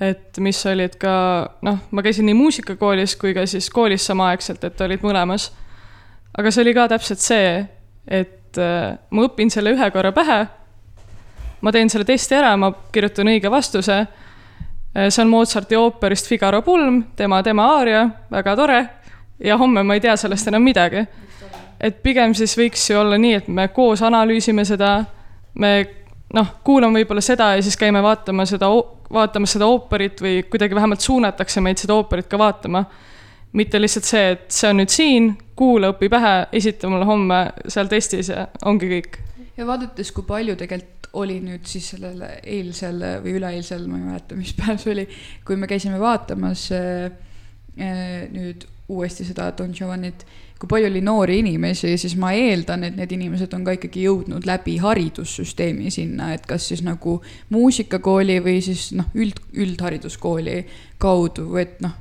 et 0.00 0.38
mis 0.38 0.60
olid 0.66 0.96
ka, 1.00 1.14
noh, 1.62 1.78
ma 1.90 2.04
käisin 2.04 2.26
nii 2.28 2.36
muusikakoolis 2.36 3.16
kui 3.20 3.34
ka 3.36 3.46
siis 3.46 3.70
koolis 3.70 4.06
samaaegselt, 4.06 4.64
et 4.64 4.80
olid 4.80 5.04
mõlemas. 5.04 5.50
aga 6.38 6.50
see 6.50 6.64
oli 6.64 6.74
ka 6.74 6.88
täpselt 6.88 7.24
see, 7.24 7.66
et 8.06 8.58
äh, 8.58 8.96
ma 9.10 9.28
õpin 9.28 9.52
selle 9.52 9.74
ühe 9.76 9.90
korra 9.90 10.12
pähe, 10.12 10.40
ma 11.60 11.72
teen 11.72 11.90
selle 11.92 12.08
testi 12.08 12.34
ära, 12.34 12.56
ma 12.56 12.72
kirjutan 12.92 13.28
õige 13.28 13.50
vastuse 13.50 13.98
äh, 14.00 15.08
see 15.08 15.24
on 15.24 15.32
Mozarti 15.32 15.76
ooperist 15.76 16.28
Figaro 16.28 16.62
pulm, 16.62 17.04
tema, 17.16 17.42
tema 17.42 17.72
aaria, 17.76 18.08
väga 18.30 18.56
tore. 18.56 18.86
ja 19.40 19.56
homme 19.56 19.82
ma 19.82 19.94
ei 19.94 20.00
tea 20.00 20.16
sellest 20.20 20.48
enam 20.48 20.62
midagi 20.62 21.06
et 21.80 22.02
pigem 22.02 22.34
siis 22.36 22.56
võiks 22.58 22.82
ju 22.90 22.98
olla 23.00 23.18
nii, 23.20 23.38
et 23.40 23.48
me 23.48 23.68
koos 23.74 24.02
analüüsime 24.04 24.64
seda, 24.68 24.98
me 25.60 25.72
noh, 26.36 26.56
kuulame 26.64 27.00
võib-olla 27.00 27.22
seda 27.24 27.54
ja 27.56 27.62
siis 27.64 27.78
käime 27.80 28.02
vaatama 28.04 28.46
seda, 28.48 28.68
vaatamas 29.12 29.56
seda 29.56 29.68
ooperit 29.70 30.20
või 30.22 30.42
kuidagi 30.50 30.76
vähemalt 30.78 31.04
suunatakse 31.04 31.62
meid 31.64 31.80
seda 31.82 31.96
ooperit 31.98 32.28
ka 32.30 32.38
vaatama. 32.38 32.84
mitte 33.52 33.80
lihtsalt 33.80 34.06
see, 34.06 34.26
et 34.30 34.44
see 34.54 34.68
on 34.70 34.76
nüüd 34.78 34.92
siin, 34.94 35.32
kuula, 35.58 35.88
õpi 35.90 36.06
pähe, 36.08 36.34
esita 36.54 36.88
mulle 36.88 37.06
homme 37.08 37.40
seal 37.66 37.88
testis 37.90 38.28
ja 38.30 38.46
ongi 38.64 38.90
kõik. 38.92 39.18
ja 39.56 39.66
vaadates, 39.66 40.12
kui 40.12 40.24
palju 40.24 40.56
tegelikult 40.56 41.08
oli 41.18 41.40
nüüd 41.42 41.66
siis 41.66 41.88
sellel 41.90 42.20
eilsel 42.44 43.00
või 43.24 43.32
üleeilsel, 43.40 43.88
ma 43.90 43.98
ei 43.98 44.04
mäleta, 44.12 44.36
mis 44.38 44.52
päev 44.54 44.78
see 44.78 44.92
oli, 44.92 45.08
kui 45.46 45.56
me 45.58 45.66
käisime 45.66 45.98
vaatamas 45.98 46.68
äh, 46.76 47.10
äh 47.80 48.28
nüüd 48.30 48.68
uuesti 48.90 49.24
seda 49.26 49.50
Don 49.58 49.74
Giovannit 49.74 50.22
kui 50.60 50.68
palju 50.68 50.90
oli 50.90 51.00
noori 51.00 51.38
inimesi, 51.40 51.94
siis 51.98 52.14
ma 52.20 52.34
eeldan, 52.36 52.84
et 52.84 52.96
need 52.98 53.14
inimesed 53.16 53.54
on 53.56 53.62
ka 53.64 53.72
ikkagi 53.78 54.04
jõudnud 54.04 54.44
läbi 54.48 54.76
haridussüsteemi 54.82 55.88
sinna, 55.94 56.34
et 56.36 56.44
kas 56.48 56.66
siis 56.68 56.82
nagu 56.84 57.16
muusikakooli 57.54 58.36
või 58.44 58.58
siis 58.64 58.90
noh, 58.98 59.08
üld, 59.16 59.40
üldhariduskooli 59.56 60.58
kaudu, 61.00 61.46
et 61.62 61.80
noh, 61.80 61.94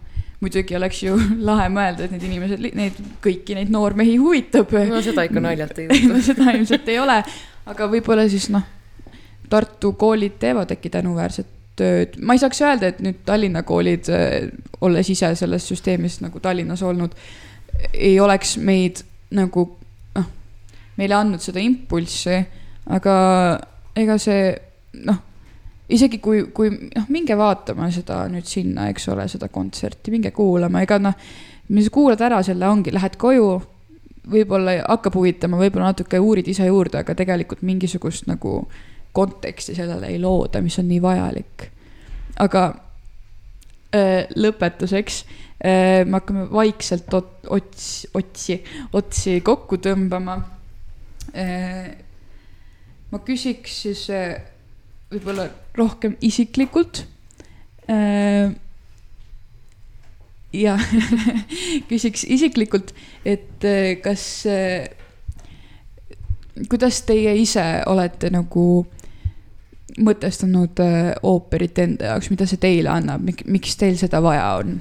muidugi 0.43 0.76
oleks 0.76 1.00
ju 1.06 1.15
lahe 1.50 1.69
mõelda, 1.72 2.06
et 2.06 2.17
need 2.17 2.28
inimesed, 2.28 2.67
neid 2.76 3.00
kõiki 3.24 3.56
neid 3.56 3.72
noormehi 3.72 4.17
huvitab. 4.19 4.76
no 4.91 5.00
seda 5.06 5.24
ikka 5.30 5.43
naljalt 5.48 5.80
ei 5.80 5.88
juhtu 5.93 6.12
no 6.12 6.19
seda 6.28 6.52
ilmselt 6.52 6.91
ei 6.91 7.00
ole, 7.00 7.22
aga 7.72 7.89
võib-olla 7.95 8.28
siis 8.32 8.52
noh, 8.52 8.67
Tartu 9.50 9.95
koolid 9.98 10.36
teevad 10.38 10.69
äkki 10.76 10.91
tänuväärset 10.93 11.48
tööd, 11.80 12.19
ma 12.22 12.36
ei 12.36 12.41
saaks 12.43 12.60
öelda, 12.62 12.91
et 12.91 13.00
nüüd 13.02 13.24
Tallinna 13.26 13.63
koolid, 13.65 14.06
olles 14.86 15.10
ise 15.10 15.32
selles 15.39 15.65
süsteemis 15.72 16.19
nagu 16.22 16.38
Tallinnas 16.43 16.84
olnud 16.86 17.15
ei 17.94 18.20
oleks 18.20 18.58
meid 18.58 19.04
nagu 19.36 19.65
noh, 20.15 20.28
meile 21.00 21.18
andnud 21.18 21.44
seda 21.44 21.62
impulssi, 21.63 22.38
aga 22.89 23.15
ega 24.00 24.18
see 24.22 24.52
noh, 25.06 25.20
isegi 25.89 26.20
kui, 26.24 26.46
kui 26.56 26.72
noh, 26.72 27.08
minge 27.13 27.38
vaatama 27.38 27.89
seda 27.94 28.24
nüüd 28.32 28.48
sinna, 28.50 28.89
eks 28.94 29.10
ole, 29.13 29.28
seda 29.32 29.50
kontserti, 29.54 30.13
minge 30.13 30.34
kuulama, 30.36 30.84
ega 30.86 31.00
noh, 31.02 31.18
sa 31.70 31.94
kuulad 31.94 32.22
ära 32.26 32.42
selle, 32.46 32.68
ongi, 32.70 32.94
lähed 32.96 33.18
koju, 33.22 33.50
võib-olla 34.30 34.80
hakkab 34.84 35.15
huvitama, 35.18 35.60
võib-olla 35.62 35.94
natuke 35.94 36.20
uurid 36.22 36.48
ise 36.52 36.68
juurde, 36.68 37.02
aga 37.02 37.15
tegelikult 37.18 37.63
mingisugust 37.65 38.28
nagu 38.30 38.62
konteksti 39.15 39.74
sellele 39.78 40.12
ei 40.12 40.20
looda, 40.22 40.62
mis 40.62 40.78
on 40.82 40.86
nii 40.89 41.02
vajalik. 41.02 41.70
aga 42.39 42.62
öö, 43.96 44.26
lõpetuseks 44.38 45.24
Äh, 45.24 45.38
me 45.60 46.15
hakkame 46.15 46.45
vaikselt 46.52 47.13
ots, 47.13 47.88
otsi, 48.15 48.60
otsi 48.95 49.39
kokku 49.43 49.80
tõmbama. 49.84 50.38
Äh, 51.36 51.89
ma 53.12 53.19
küsiks 53.28 53.82
siis 53.84 54.06
äh, 54.13 54.38
võib-olla 55.12 55.50
rohkem 55.78 56.15
isiklikult. 56.22 57.06
ja 60.54 60.76
küsiks 61.89 62.24
isiklikult, 62.24 62.93
et 63.26 63.65
kas, 64.04 64.26
kuidas 66.69 67.02
teie 67.10 67.34
ise 67.41 67.65
olete 67.89 68.30
nagu 68.30 68.86
mõtestanud 69.98 70.82
ooperit 71.26 71.82
enda 71.82 72.13
jaoks, 72.13 72.30
mida 72.30 72.45
see 72.50 72.62
teile 72.62 72.93
annab, 72.93 73.26
miks 73.26 73.74
teil 73.82 73.98
seda 73.98 74.22
vaja 74.22 74.52
on? 74.62 74.78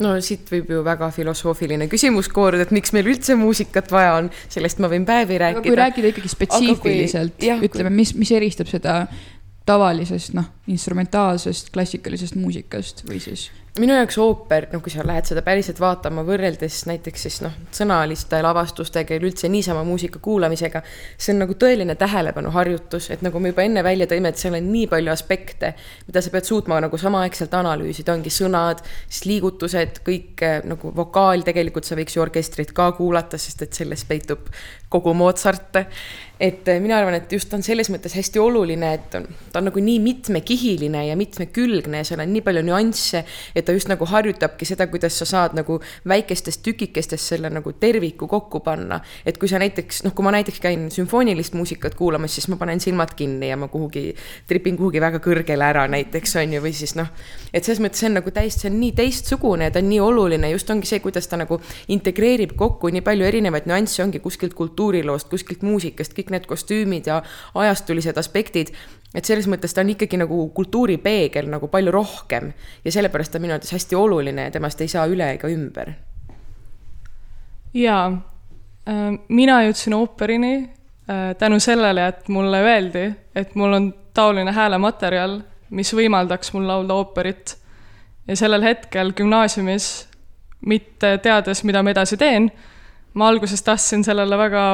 No 0.00 0.14
siit 0.24 0.48
võib 0.50 0.70
ju 0.74 0.84
väga 0.86 1.10
filosoofiline 1.14 1.88
küsimus 1.92 2.30
kooruda, 2.32 2.66
et 2.66 2.74
miks 2.74 2.94
meil 2.96 3.10
üldse 3.12 3.36
muusikat 3.38 3.90
vaja 3.92 4.16
on, 4.20 4.30
sellest 4.52 4.80
ma 4.82 4.90
võin 4.92 5.06
päevi 5.08 5.38
rääkida. 5.40 5.66
kui 5.66 5.78
rääkida 5.78 6.12
ikkagi 6.14 6.32
spetsiifiliselt, 6.32 7.46
ütleme, 7.68 7.92
mis, 7.94 8.14
mis 8.18 8.32
eristab 8.36 8.70
seda 8.70 9.02
tavalisest 9.68 10.34
noh, 10.34 10.48
instrumentaalsest 10.72 11.70
klassikalisest 11.74 12.38
muusikast 12.40 13.04
või 13.08 13.20
siis 13.22 13.50
minu 13.78 13.94
jaoks 13.94 14.16
ooper, 14.18 14.66
noh, 14.72 14.82
kui 14.82 14.90
sa 14.90 15.04
lähed 15.06 15.28
seda 15.28 15.44
päriselt 15.46 15.78
vaatama, 15.80 16.24
võrreldes 16.26 16.80
näiteks 16.90 17.26
siis 17.26 17.36
noh, 17.44 17.54
sõnaliste 17.74 18.40
lavastustega 18.42 19.14
ja 19.14 19.22
üldse 19.22 19.50
niisama 19.52 19.84
muusika 19.86 20.18
kuulamisega, 20.22 20.82
see 21.14 21.34
on 21.36 21.44
nagu 21.44 21.54
tõeline 21.60 21.94
tähelepanuharjutus, 22.00 23.10
et 23.14 23.22
nagu 23.22 23.38
me 23.38 23.52
juba 23.52 23.62
enne 23.62 23.84
välja 23.86 24.08
tõime, 24.10 24.32
et 24.32 24.42
seal 24.42 24.58
on 24.58 24.66
nii 24.72 24.88
palju 24.90 25.14
aspekte, 25.14 25.72
mida 26.08 26.22
sa 26.24 26.34
pead 26.34 26.50
suutma 26.50 26.80
nagu 26.82 26.98
samaaegselt 26.98 27.54
analüüsida, 27.60 28.16
ongi 28.18 28.34
sõnad, 28.34 28.82
siis 29.06 29.28
liigutused, 29.30 30.02
kõik 30.06 30.42
nagu 30.66 30.90
vokaal, 30.96 31.46
tegelikult 31.46 31.86
sa 31.86 31.98
võiks 31.98 32.18
ju 32.18 32.26
orkestrit 32.26 32.74
ka 32.74 32.90
kuulata, 32.98 33.38
sest 33.38 33.68
et 33.68 33.82
selles 33.82 34.02
peitub 34.08 34.50
kogu 34.90 35.14
Mozart 35.14 35.76
et 36.40 36.68
äh, 36.68 36.80
mina 36.80 36.96
arvan, 36.96 37.14
et 37.18 37.32
just 37.32 37.52
on 37.52 37.62
selles 37.62 37.90
mõttes 37.92 38.14
hästi 38.16 38.40
oluline, 38.40 38.94
et 38.96 39.12
ta 39.12 39.60
on 39.60 39.66
nagu 39.68 39.80
nii 39.84 39.98
mitmekihiline 40.00 41.02
ja 41.10 41.16
mitmekülgne 41.20 42.00
ja 42.00 42.06
seal 42.08 42.22
on 42.24 42.30
nii 42.32 42.40
palju 42.46 42.62
nüansse, 42.64 43.20
et 43.54 43.66
ta 43.68 43.74
just 43.76 43.90
nagu 43.92 44.08
harjutabki 44.08 44.64
seda, 44.68 44.86
kuidas 44.88 45.18
sa 45.20 45.28
saad 45.28 45.56
nagu 45.58 45.76
väikestest 46.08 46.62
tükikestest 46.64 47.34
selle 47.34 47.50
nagu 47.52 47.74
terviku 47.76 48.28
kokku 48.30 48.62
panna. 48.64 49.02
et 49.26 49.36
kui 49.38 49.48
sa 49.48 49.60
näiteks, 49.60 50.02
noh, 50.06 50.14
kui 50.16 50.24
ma 50.24 50.32
näiteks 50.32 50.60
käin 50.64 50.88
sümfoonilist 50.90 51.52
muusikat 51.54 51.94
kuulamas, 51.94 52.34
siis 52.34 52.48
ma 52.48 52.56
panen 52.56 52.80
silmad 52.80 53.12
kinni 53.16 53.52
ja 53.52 53.58
ma 53.60 53.68
kuhugi, 53.68 54.14
tripin 54.48 54.80
kuhugi 54.80 55.00
väga 55.00 55.20
kõrgele 55.20 55.68
ära 55.68 55.84
näiteks 55.92 56.36
on 56.40 56.56
ju, 56.56 56.64
või 56.64 56.72
siis 56.72 56.96
noh, 56.96 57.12
et 57.52 57.68
selles 57.68 57.84
mõttes 57.84 58.00
see 58.00 58.08
on 58.08 58.16
nagu 58.16 58.32
täiesti, 58.32 58.64
see 58.64 58.72
on 58.72 58.80
nii 58.80 58.96
teistsugune 58.96 59.68
ja 59.68 59.76
ta 59.76 59.84
on 59.84 59.92
nii 59.92 60.00
oluline, 60.00 60.54
just 60.56 60.72
ongi 60.72 60.88
see, 60.88 61.04
kuidas 61.04 61.28
ta 61.28 61.36
nagu 61.36 61.60
integreerib 61.92 62.56
kokku 62.56 62.88
nii 62.88 63.04
palju 63.04 63.28
erinevaid 63.28 63.68
nüansse, 63.68 64.00
ongi 64.06 64.24
kuskilt 64.24 64.56
kultuuriloost, 64.80 65.28
kuskilt 65.28 65.62
muusikast, 65.62 66.14
kõik 66.16 66.30
need 66.32 66.46
kostüümid 66.48 67.06
ja 67.06 67.20
ajastulised 67.54 68.16
aspektid, 68.16 68.72
et 69.14 69.24
selles 69.28 69.48
mõttes 69.50 69.74
ta 69.74 69.84
on 69.84 69.92
ikkagi 69.92 70.16
nagu 70.16 70.48
kultuuripeegel 70.56 71.50
nagu 71.50 71.68
palju 71.68 71.92
rohkem 71.92 72.52
ja 72.84 72.92
sellepärast 72.92 73.36
on 73.36 73.44
minu 73.44 73.54
arvates 73.54 73.74
hästi 73.76 73.98
oluline 73.98 74.48
ja 74.48 74.54
temast 74.54 74.80
ei 74.80 74.88
saa 74.88 75.06
üle 75.06 75.34
ega 75.34 75.48
ümber. 75.52 75.92
jaa, 77.74 78.06
äh, 78.88 79.20
mina 79.28 79.60
jõudsin 79.66 79.94
ooperini 79.94 80.54
äh, 80.64 81.36
tänu 81.38 81.60
sellele, 81.60 82.08
et 82.08 82.28
mulle 82.28 82.62
öeldi, 82.64 83.12
et 83.34 83.54
mul 83.54 83.72
on 83.72 83.94
taoline 84.14 84.52
häälematerjal, 84.52 85.40
mis 85.70 85.92
võimaldaks 85.94 86.54
mul 86.54 86.66
laulda 86.66 86.94
ooperit. 86.94 87.58
ja 88.26 88.36
sellel 88.36 88.62
hetkel 88.62 89.12
gümnaasiumis, 89.12 90.08
mitte 90.66 91.18
teades, 91.18 91.64
mida 91.64 91.82
ma 91.82 91.90
edasi 91.90 92.16
teen, 92.16 92.50
ma 93.14 93.28
alguses 93.28 93.62
tahtsin 93.62 94.04
sellele 94.06 94.36
väga 94.38 94.64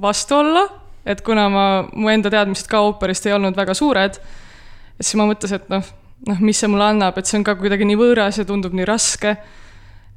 vastu 0.00 0.40
olla 0.40 0.66
et 1.06 1.22
kuna 1.22 1.46
ma, 1.52 1.66
mu 1.94 2.10
enda 2.10 2.30
teadmised 2.32 2.66
ka 2.70 2.82
ooperist 2.88 3.28
ei 3.28 3.34
olnud 3.36 3.56
väga 3.56 3.76
suured, 3.78 4.18
siis 4.98 5.14
ma 5.18 5.28
mõtlesin, 5.28 5.62
et 5.62 5.70
noh, 5.70 5.92
noh, 6.26 6.40
mis 6.42 6.58
see 6.58 6.70
mulle 6.70 6.88
annab, 6.90 7.18
et 7.18 7.30
see 7.30 7.38
on 7.38 7.46
ka 7.46 7.54
kuidagi 7.60 7.86
nii 7.86 8.00
võõras 8.00 8.40
ja 8.40 8.46
tundub 8.48 8.74
nii 8.74 8.88
raske. 8.88 9.36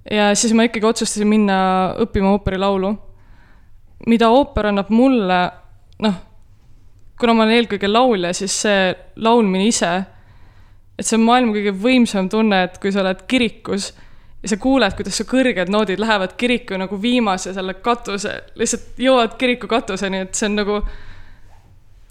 ja 0.10 0.32
siis 0.34 0.56
ma 0.58 0.66
ikkagi 0.66 0.90
otsustasin 0.90 1.30
minna 1.30 1.60
õppima 2.02 2.34
ooperilaulu. 2.34 2.96
mida 4.08 4.30
ooper 4.34 4.72
annab 4.72 4.90
mulle, 4.90 5.40
noh, 6.02 6.16
kuna 7.20 7.36
ma 7.36 7.44
olen 7.46 7.60
eelkõige 7.60 7.88
laulja, 7.88 8.34
siis 8.34 8.56
see 8.66 8.94
laulmine 9.22 9.68
ise, 9.68 9.94
et 10.98 11.06
see 11.06 11.20
on 11.20 11.28
maailma 11.28 11.54
kõige 11.54 11.76
võimsam 11.76 12.30
tunne, 12.32 12.64
et 12.64 12.80
kui 12.82 12.92
sa 12.92 13.04
oled 13.04 13.28
kirikus 13.28 13.92
ja 14.44 14.50
sa 14.50 14.58
kuuled, 14.58 14.96
kuidas 14.96 15.20
su 15.20 15.26
kõrged 15.28 15.72
noodid 15.72 16.00
lähevad 16.00 16.36
kiriku 16.40 16.78
nagu 16.80 17.02
viimase 17.02 17.54
selle 17.54 17.76
katuse, 17.84 18.36
lihtsalt 18.60 19.00
jõuavad 19.04 19.36
kiriku 19.40 19.68
katuseni, 19.68 20.24
et 20.26 20.36
see 20.36 20.48
on 20.48 20.56
nagu, 20.62 20.80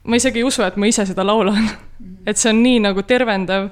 ma 0.05 0.21
isegi 0.21 0.43
ei 0.43 0.49
usu, 0.49 0.63
et 0.67 0.77
ma 0.77 0.91
ise 0.91 1.07
seda 1.09 1.25
laulan. 1.27 1.71
et 2.27 2.37
see 2.37 2.53
on 2.53 2.63
nii 2.63 2.83
nagu 2.85 3.03
tervendav, 3.09 3.71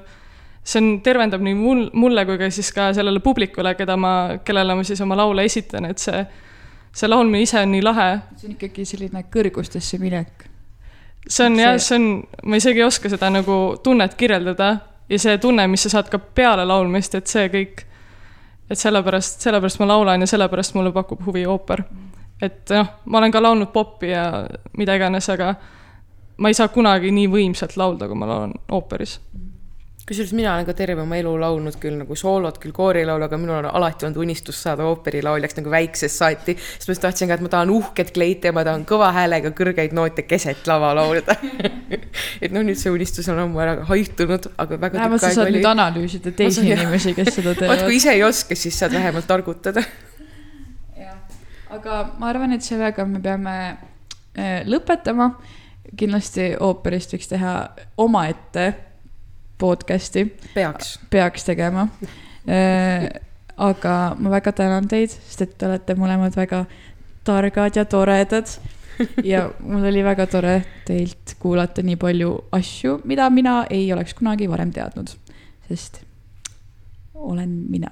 see 0.63 0.81
on, 0.81 0.89
tervendab 1.05 1.43
nii 1.45 1.55
mul, 1.57 1.85
mulle 1.93 2.25
kui 2.25 2.41
ka 2.41 2.49
siis 2.51 2.73
ka 2.73 2.89
sellele 2.97 3.21
publikule, 3.23 3.75
keda 3.77 3.97
ma, 3.97 4.13
kellele 4.43 4.75
ma 4.75 4.83
siis 4.87 5.01
oma 5.05 5.17
laule 5.19 5.45
esitan, 5.45 5.85
et 5.91 6.01
see, 6.01 6.25
see 6.97 7.09
laulmine 7.09 7.45
ise 7.45 7.61
on 7.61 7.71
nii 7.75 7.85
lahe. 7.85 8.09
see 8.35 8.49
on 8.49 8.57
ikkagi 8.57 8.85
selline 8.89 9.25
kõrgustesse 9.33 10.01
minek. 10.01 10.49
see 11.27 11.45
on 11.45 11.55
see... 11.55 11.63
jah, 11.63 11.77
see 11.77 12.01
on, 12.01 12.09
ma 12.43 12.57
isegi 12.57 12.81
ei 12.81 12.89
oska 12.89 13.13
seda 13.13 13.29
nagu 13.29 13.77
tunnet 13.83 14.17
kirjeldada 14.17 14.77
ja 15.09 15.19
see 15.21 15.37
tunne, 15.37 15.67
mis 15.69 15.85
sa 15.85 15.93
saad 15.93 16.09
ka 16.09 16.17
peale 16.19 16.65
laulmist, 16.65 17.15
et 17.15 17.29
see 17.29 17.45
kõik 17.53 17.86
et 18.69 18.79
sellepärast, 18.79 19.41
sellepärast 19.41 19.79
ma 19.79 19.87
laulan 19.87 20.21
ja 20.21 20.27
sellepärast 20.27 20.75
mulle 20.75 20.91
pakub 20.91 21.25
huvi 21.25 21.45
ooper. 21.45 21.83
et 22.41 22.69
noh, 22.69 22.87
ma 23.05 23.17
olen 23.17 23.31
ka 23.31 23.41
laulnud 23.41 23.71
popi 23.73 24.11
ja 24.11 24.47
mida 24.77 24.95
iganes, 24.95 25.29
aga 25.29 25.55
ma 26.37 26.51
ei 26.51 26.53
saa 26.53 26.67
kunagi 26.67 27.11
nii 27.11 27.27
võimsalt 27.31 27.77
laulda, 27.77 28.07
kui 28.07 28.17
ma 28.17 28.27
laulan 28.29 28.53
ooperis 28.71 29.19
kusjuures 30.07 30.31
mina 30.37 30.53
olen 30.53 30.63
ka 30.63 30.71
terve 30.77 31.01
oma 31.03 31.17
elu 31.19 31.33
laulnud 31.41 31.75
küll 31.83 31.97
nagu 31.99 32.15
soolot, 32.15 32.61
küll 32.63 32.71
koorilaulu, 32.75 33.25
aga 33.27 33.39
minul 33.41 33.57
on 33.57 33.65
alati 33.75 34.05
olnud 34.07 34.21
unistus 34.23 34.61
saada 34.63 34.85
ooperilauljaks 34.87 35.57
nagu 35.57 35.73
väiksest 35.73 36.21
saati. 36.21 36.55
sest 36.55 36.87
ma 36.87 36.95
just 36.95 37.03
tahtsin 37.03 37.27
ka, 37.27 37.35
et 37.35 37.43
ma 37.43 37.51
tahan 37.51 37.73
uhket 37.75 38.13
kleiti 38.15 38.47
ja 38.47 38.55
ma 38.55 38.63
tahan 38.63 38.85
kõva 38.87 39.09
häälega 39.17 39.51
kõrgeid 39.57 39.95
noote 39.97 40.23
keset 40.23 40.63
lava 40.71 40.93
laulda 40.95 41.35
et 42.43 42.55
noh, 42.55 42.63
nüüd 42.63 42.79
see 42.79 42.93
unistus 42.93 43.27
on 43.33 43.43
ammu 43.43 43.59
ära 43.65 43.75
haihtunud, 43.91 44.47
aga 44.55 44.79
väga 44.85 45.01
vähemalt 45.01 45.25
sa 45.25 45.33
saad 45.35 45.49
oli... 45.49 45.59
nüüd 45.59 45.69
analüüsida 45.73 46.35
teisi 46.39 46.61
saan, 46.61 46.71
inimesi, 46.71 47.15
kes 47.19 47.33
seda 47.41 47.55
teevad. 47.59 47.75
vot 47.75 47.85
kui 47.89 47.99
ise 47.99 48.15
ei 48.15 48.23
oska, 48.23 48.55
siis 48.55 48.79
saad 48.79 48.95
vähemalt 48.95 49.27
targutada. 49.27 49.83
jah, 51.03 51.19
aga 51.75 52.01
ma 52.15 52.31
arvan, 52.31 52.55
et 52.55 52.63
sellega 52.63 53.03
me 53.03 53.19
peame 53.19 53.59
äh, 54.39 54.63
lõpetama. 54.63 55.33
kindlasti 55.99 56.53
ooperist 56.63 57.15
võiks 57.15 57.35
teha 57.35 57.59
omaette 57.99 58.86
podcast'i. 59.57 60.25
peaks. 60.53 60.99
peaks 61.09 61.43
tegema 61.45 61.87
äh, 62.49 63.09
aga 63.57 64.15
ma 64.19 64.31
väga 64.31 64.51
tänan 64.53 64.87
teid, 64.87 65.11
sest 65.11 65.41
et 65.41 65.53
te 65.57 65.67
olete 65.67 65.95
mõlemad 65.97 66.35
väga 66.37 66.65
targad 67.27 67.75
ja 67.75 67.85
toredad. 67.85 68.47
ja 69.23 69.47
mul 69.59 69.85
oli 69.85 70.03
väga 70.03 70.25
tore 70.29 70.57
teilt 70.87 71.35
kuulata 71.39 71.83
nii 71.85 71.97
palju 72.01 72.31
asju, 72.51 73.01
mida 73.05 73.29
mina 73.29 73.63
ei 73.69 73.91
oleks 73.93 74.13
kunagi 74.17 74.49
varem 74.49 74.71
teadnud, 74.73 75.11
sest 75.69 76.01
olen 77.13 77.49
mina 77.69 77.91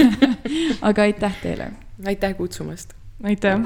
aga 0.88 1.02
aitäh 1.08 1.40
teile. 1.42 1.70
aitäh 2.06 2.36
kutsumast. 2.36 2.94
aitäh. 3.22 3.60